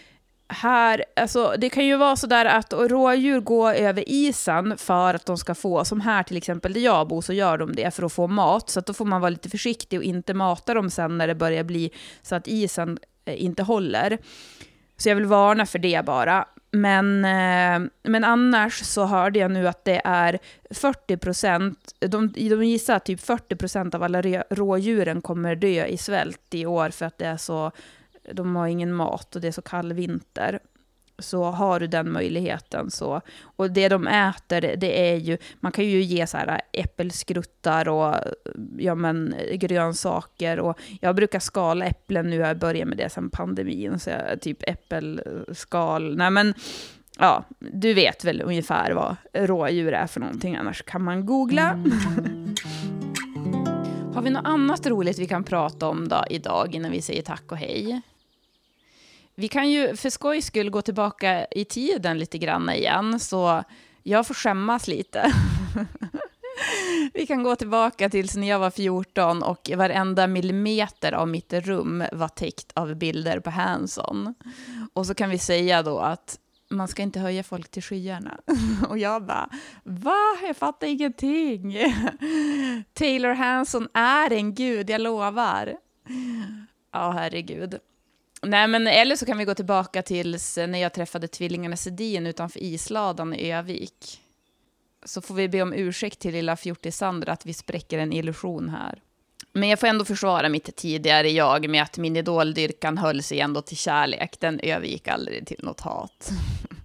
här, 0.49 1.05
alltså 1.17 1.55
det 1.59 1.71
kan 1.71 1.87
ju 1.87 1.97
vara 1.97 2.17
sådär 2.17 2.45
att 2.45 2.73
rådjur 2.73 3.41
går 3.41 3.75
över 3.75 4.05
isen 4.09 4.79
för 4.79 5.15
att 5.15 5.27
de 5.27 5.39
ska 5.39 5.55
få, 5.55 5.85
som 5.85 6.01
här 6.01 6.23
till 6.23 6.37
exempel 6.37 6.73
där 6.73 6.81
jag 6.81 7.09
bor, 7.09 7.23
så 7.23 7.33
gör 7.33 7.59
de 7.59 7.75
det 7.75 7.95
för 7.95 8.03
att 8.03 8.13
få 8.13 8.27
mat. 8.27 8.71
Så 8.71 8.79
att 8.79 8.87
då 8.87 8.93
får 8.93 9.05
man 9.05 9.21
vara 9.21 9.31
lite 9.31 9.49
försiktig 9.49 9.99
och 9.99 10.05
inte 10.05 10.35
mata 10.35 10.75
dem 10.75 10.91
sen 10.91 11.19
när 11.19 11.27
det 11.27 11.35
börjar 11.35 11.65
bli 11.65 11.91
så 12.23 12.35
att 12.35 12.49
isen 12.49 12.99
eh, 13.25 13.45
inte 13.45 13.63
håller. 13.63 14.19
Så 14.97 15.09
jag 15.09 15.17
vill 15.17 15.27
varna 15.27 15.67
för 15.67 15.79
det 15.79 16.05
bara. 16.05 16.45
Men, 16.77 17.25
eh, 17.25 17.89
men 18.03 18.25
annars 18.25 18.85
så 18.85 19.05
hörde 19.05 19.39
jag 19.39 19.51
nu 19.51 19.69
att 19.69 19.85
det 19.85 20.03
är 20.05 20.39
40 20.71 21.17
procent, 21.17 21.95
de, 21.99 22.33
de 22.33 22.65
gissar 22.65 22.97
att 22.97 23.05
typ 23.05 23.21
40 23.21 23.57
procent 23.57 23.95
av 23.95 24.03
alla 24.03 24.23
rådjuren 24.51 25.21
kommer 25.21 25.55
dö 25.55 25.87
i 25.87 25.97
svält 25.97 26.55
i 26.55 26.67
år 26.67 26.91
för 26.91 27.07
att 27.07 27.19
det 27.19 27.27
är 27.27 27.37
så, 27.37 27.71
de 28.33 28.57
har 28.57 28.67
ingen 28.67 28.93
mat 28.93 29.35
och 29.37 29.41
det 29.41 29.49
är 29.49 29.53
så 29.53 29.63
kall 29.63 29.93
vinter 29.93 30.59
så 31.19 31.45
har 31.45 31.81
du 31.81 31.87
den 31.87 32.13
möjligheten. 32.13 32.91
Så. 32.91 33.21
Och 33.43 33.71
det 33.71 33.89
de 33.89 34.07
äter, 34.07 34.77
det 34.77 35.11
är 35.11 35.17
ju, 35.17 35.39
man 35.61 35.73
kan 35.73 35.85
ju 35.85 36.03
ge 36.03 36.27
så 36.27 36.37
här 36.37 36.61
äppelskruttar 36.73 37.89
och 37.89 38.15
ja, 38.79 38.95
men, 38.95 39.35
grönsaker. 39.53 40.61
Och 40.61 40.79
jag 41.01 41.17
brukar 41.17 41.41
skala 41.41 41.85
äpplen 41.85 42.31
nu, 42.31 42.37
jag 42.37 42.59
börjar 42.59 42.87
med 42.87 42.99
det 42.99 43.09
sen 43.09 43.31
pandemin, 43.31 43.99
så 43.99 44.11
jag, 44.11 44.41
typ 44.41 44.59
äppelskal. 44.63 46.17
Nej 46.17 46.31
men, 46.31 46.55
ja, 47.19 47.45
du 47.59 47.95
vet 47.95 48.25
väl 48.25 48.43
ungefär 48.43 48.93
vad 48.93 49.17
rådjur 49.33 49.93
är 49.93 50.07
för 50.07 50.21
någonting, 50.21 50.57
annars 50.57 50.83
kan 50.83 51.03
man 51.03 51.27
googla. 51.27 51.71
Mm. 51.71 52.55
Har 54.15 54.23
vi 54.23 54.31
något 54.31 54.47
annat 54.47 54.87
roligt 54.87 55.19
vi 55.19 55.27
kan 55.27 55.45
prata 55.45 55.89
om 55.89 56.09
då 56.09 56.25
idag 56.31 56.75
innan 56.75 56.91
vi 56.91 57.03
säger 57.03 57.23
tack 57.23 57.53
och 57.53 57.59
hej? 57.59 58.03
Vi 59.39 59.49
kan 59.49 59.71
ju 59.71 59.97
för 59.97 60.11
skojs 60.11 60.47
skull 60.47 60.71
gå 60.71 60.83
tillbaka 60.83 61.47
i 61.51 61.65
tiden 61.65 62.19
lite 62.19 62.39
grann 62.39 62.71
igen, 62.71 63.21
så 63.21 63.63
jag 64.03 64.27
får 64.27 64.35
skämmas 64.35 64.89
lite. 64.89 65.33
Vi 67.15 67.27
kan 67.27 67.43
gå 67.43 67.57
tillbaka 67.57 68.11
tills 68.11 68.37
när 68.37 68.49
jag 68.49 68.59
var 68.59 68.71
14 68.71 69.43
och 69.43 69.71
varenda 69.77 70.27
millimeter 70.27 71.13
av 71.13 71.29
mitt 71.29 71.53
rum 71.53 72.05
var 72.13 72.29
täckt 72.29 72.73
av 72.75 72.95
bilder 72.95 73.41
på 73.41 73.51
Hanson. 73.51 74.35
Och 74.93 75.07
så 75.07 75.15
kan 75.15 75.31
vi 75.31 75.39
säga 75.39 75.83
då 75.83 75.99
att 75.99 76.39
man 76.71 76.89
ska 76.89 77.03
inte 77.03 77.21
höja 77.21 77.43
folk 77.43 77.71
till 77.71 77.83
skyarna. 77.83 78.41
Och 78.89 78.99
jag 78.99 79.27
bara, 79.27 79.49
va? 79.85 80.37
Jag 80.43 80.57
fattar 80.57 80.87
ingenting. 80.87 81.73
Taylor 82.93 83.33
Hanson 83.33 83.89
är 83.95 84.33
en 84.33 84.55
gud, 84.55 84.91
jag 84.91 85.01
lovar. 85.01 85.77
Ja, 86.93 87.11
herregud. 87.11 87.79
Nej, 88.43 88.69
men 88.69 88.87
eller 88.87 89.17
så 89.17 89.27
kan 89.27 89.39
vi 89.39 89.45
gå 89.45 89.55
tillbaka 89.55 90.03
till 90.03 90.35
eh, 90.35 90.67
när 90.67 90.79
jag 90.79 90.93
träffade 90.93 91.29
tvillingarna 91.29 91.77
Sedin 91.77 92.27
utanför 92.27 92.63
isladan 92.63 93.35
i 93.35 93.53
Övik. 93.53 94.21
Så 95.05 95.21
får 95.21 95.35
vi 95.35 95.49
be 95.49 95.63
om 95.63 95.73
ursäkt 95.73 96.19
till 96.19 96.33
lilla 96.33 96.57
fjortis-Sandra 96.57 97.33
att 97.33 97.47
vi 97.47 97.55
spräcker 97.55 97.99
en 97.99 98.13
illusion 98.13 98.69
här. 98.69 99.03
Men 99.53 99.69
jag 99.69 99.81
får 99.81 99.87
ändå 99.87 100.05
försvara 100.05 100.49
mitt 100.49 100.77
tidigare 100.77 101.31
jag 101.31 101.71
med 101.71 101.83
att 101.83 101.99
min 101.99 102.17
idoldyrkan 102.17 102.99
höll 102.99 103.23
sig 103.23 103.41
ändå 103.41 103.63
till 103.63 103.77
kärlek. 103.77 104.41
Den 104.41 104.61
övergick 104.61 105.09
aldrig 105.09 105.47
till 105.47 105.61
något 105.63 105.81
hat. 105.81 106.31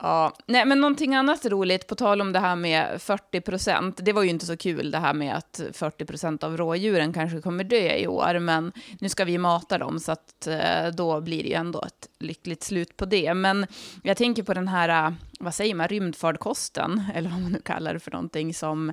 Ja, 0.00 0.32
nej 0.46 0.64
men 0.64 0.80
någonting 0.80 1.14
annat 1.14 1.46
roligt, 1.46 1.86
på 1.86 1.94
tal 1.94 2.20
om 2.20 2.32
det 2.32 2.38
här 2.38 2.56
med 2.56 3.02
40 3.02 3.40
procent. 3.40 4.00
Det 4.02 4.12
var 4.12 4.22
ju 4.22 4.28
inte 4.28 4.46
så 4.46 4.56
kul 4.56 4.90
det 4.90 4.98
här 4.98 5.14
med 5.14 5.36
att 5.36 5.60
40 5.72 6.04
procent 6.04 6.44
av 6.44 6.56
rådjuren 6.56 7.12
kanske 7.12 7.40
kommer 7.40 7.64
dö 7.64 7.96
i 7.96 8.06
år, 8.06 8.38
men 8.38 8.72
nu 9.00 9.08
ska 9.08 9.24
vi 9.24 9.38
mata 9.38 9.78
dem 9.78 10.00
så 10.00 10.12
att 10.12 10.46
eh, 10.46 10.86
då 10.96 11.20
blir 11.20 11.42
det 11.42 11.48
ju 11.48 11.54
ändå 11.54 11.82
ett 11.82 12.08
lyckligt 12.18 12.62
slut 12.62 12.96
på 12.96 13.04
det. 13.04 13.34
Men 13.34 13.66
jag 14.02 14.16
tänker 14.16 14.42
på 14.42 14.54
den 14.54 14.68
här, 14.68 15.06
eh, 15.06 15.12
vad 15.40 15.54
säger 15.54 15.74
man, 15.74 15.88
rymdfardkosten, 15.88 17.02
eller 17.14 17.30
vad 17.30 17.40
man 17.40 17.52
nu 17.52 17.60
kallar 17.60 17.94
det 17.94 18.00
för 18.00 18.10
någonting, 18.10 18.54
som 18.54 18.92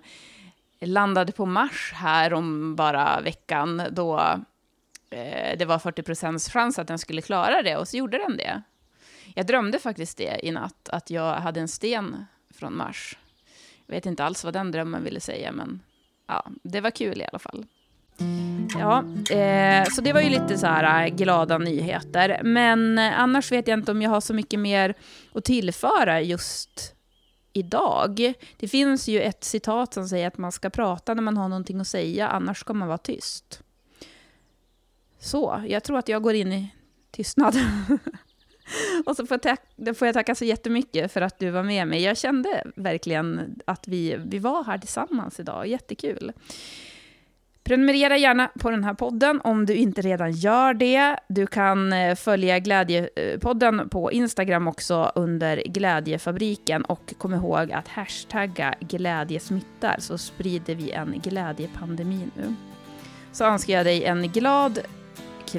landade 0.82 1.32
på 1.32 1.46
Mars 1.46 1.91
här 1.96 2.34
om 2.34 2.76
bara 2.76 3.22
veckan, 3.22 3.82
då 3.91 4.20
eh, 5.10 5.58
det 5.58 5.65
var 5.65 5.80
40 5.80 6.04
procents 6.04 6.50
chans 6.50 6.80
att 6.80 6.88
den 6.88 7.00
skulle 7.00 7.22
klara 7.22 7.62
det, 7.62 7.78
och 7.78 7.88
så 7.88 7.98
gjorde 7.98 8.18
den 8.18 8.38
det. 8.38 8.62
Jag 9.35 9.47
drömde 9.47 9.79
faktiskt 9.79 10.17
det 10.17 10.39
i 10.43 10.51
natt, 10.51 10.89
att 10.89 11.09
jag 11.09 11.35
hade 11.35 11.59
en 11.59 11.67
sten 11.67 12.25
från 12.53 12.77
Mars. 12.77 13.17
Jag 13.85 13.95
vet 13.95 14.05
inte 14.05 14.23
alls 14.23 14.43
vad 14.43 14.53
den 14.53 14.71
drömmen 14.71 15.03
ville 15.03 15.19
säga, 15.19 15.51
men 15.51 15.81
ja, 16.27 16.45
det 16.63 16.81
var 16.81 16.91
kul 16.91 17.21
i 17.21 17.25
alla 17.25 17.39
fall. 17.39 17.65
Ja, 18.79 19.03
eh, 19.35 19.85
så 19.89 20.01
det 20.01 20.13
var 20.13 20.21
ju 20.21 20.29
lite 20.29 20.57
så 20.57 20.67
här 20.67 21.05
eh, 21.05 21.15
glada 21.15 21.57
nyheter. 21.57 22.41
Men 22.43 22.97
eh, 22.97 23.19
annars 23.19 23.51
vet 23.51 23.67
jag 23.67 23.79
inte 23.79 23.91
om 23.91 24.01
jag 24.01 24.09
har 24.09 24.21
så 24.21 24.33
mycket 24.33 24.59
mer 24.59 24.93
att 25.33 25.45
tillföra 25.45 26.21
just 26.21 26.95
idag. 27.53 28.33
Det 28.57 28.67
finns 28.67 29.07
ju 29.07 29.21
ett 29.21 29.43
citat 29.43 29.93
som 29.93 30.07
säger 30.07 30.27
att 30.27 30.38
man 30.38 30.51
ska 30.51 30.69
prata 30.69 31.13
när 31.13 31.21
man 31.21 31.38
har 31.38 31.49
någonting 31.49 31.79
att 31.79 31.88
säga, 31.88 32.27
annars 32.27 32.59
ska 32.59 32.73
man 32.73 32.88
vara 32.88 32.97
tyst. 32.97 33.61
Så, 35.19 35.63
jag 35.67 35.83
tror 35.83 35.97
att 35.97 36.07
jag 36.07 36.21
går 36.21 36.33
in 36.33 36.53
i 36.53 36.71
tystnad. 37.11 37.55
Och 39.06 39.15
så 39.15 39.25
får 39.25 39.39
jag, 39.75 39.97
får 39.97 40.08
jag 40.08 40.13
tacka 40.13 40.36
så 40.36 40.45
jättemycket 40.45 41.12
för 41.12 41.21
att 41.21 41.39
du 41.39 41.49
var 41.49 41.63
med 41.63 41.88
mig. 41.88 42.01
Jag 42.01 42.17
kände 42.17 42.63
verkligen 42.75 43.56
att 43.65 43.88
vi, 43.88 44.17
vi 44.25 44.39
var 44.39 44.63
här 44.63 44.78
tillsammans 44.78 45.39
idag. 45.39 45.67
Jättekul. 45.67 46.34
Prenumerera 47.63 48.17
gärna 48.17 48.49
på 48.60 48.69
den 48.69 48.84
här 48.84 48.93
podden 48.93 49.41
om 49.43 49.65
du 49.65 49.73
inte 49.73 50.01
redan 50.01 50.32
gör 50.32 50.73
det. 50.73 51.15
Du 51.28 51.47
kan 51.47 51.93
eh, 51.93 52.15
följa 52.15 52.60
Glädjepodden 52.60 53.80
eh, 53.80 53.86
på 53.86 54.12
Instagram 54.12 54.67
också 54.67 55.12
under 55.15 55.63
Glädjefabriken 55.65 56.86
och 56.86 57.13
kom 57.17 57.34
ihåg 57.34 57.71
att 57.71 57.88
hashtagga 57.88 58.75
glädjesmittar 58.80 59.95
så 59.99 60.17
sprider 60.17 60.75
vi 60.75 60.91
en 60.91 61.21
glädjepandemi 61.23 62.28
nu. 62.36 62.56
Så 63.32 63.45
önskar 63.45 63.73
jag 63.73 63.86
dig 63.86 64.06
en 64.06 64.32
glad 64.32 64.80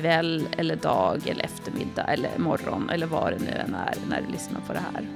kväll 0.00 0.48
eller 0.58 0.76
dag 0.76 1.28
eller 1.28 1.44
eftermiddag 1.44 2.02
eller 2.02 2.38
morgon 2.38 2.90
eller 2.90 3.06
vad 3.06 3.32
det 3.32 3.38
nu 3.38 3.50
än 3.50 3.74
är 3.74 3.94
när 4.08 4.22
du 4.22 4.32
lyssnar 4.32 4.60
på 4.60 4.72
det 4.72 4.82
här. 4.92 5.06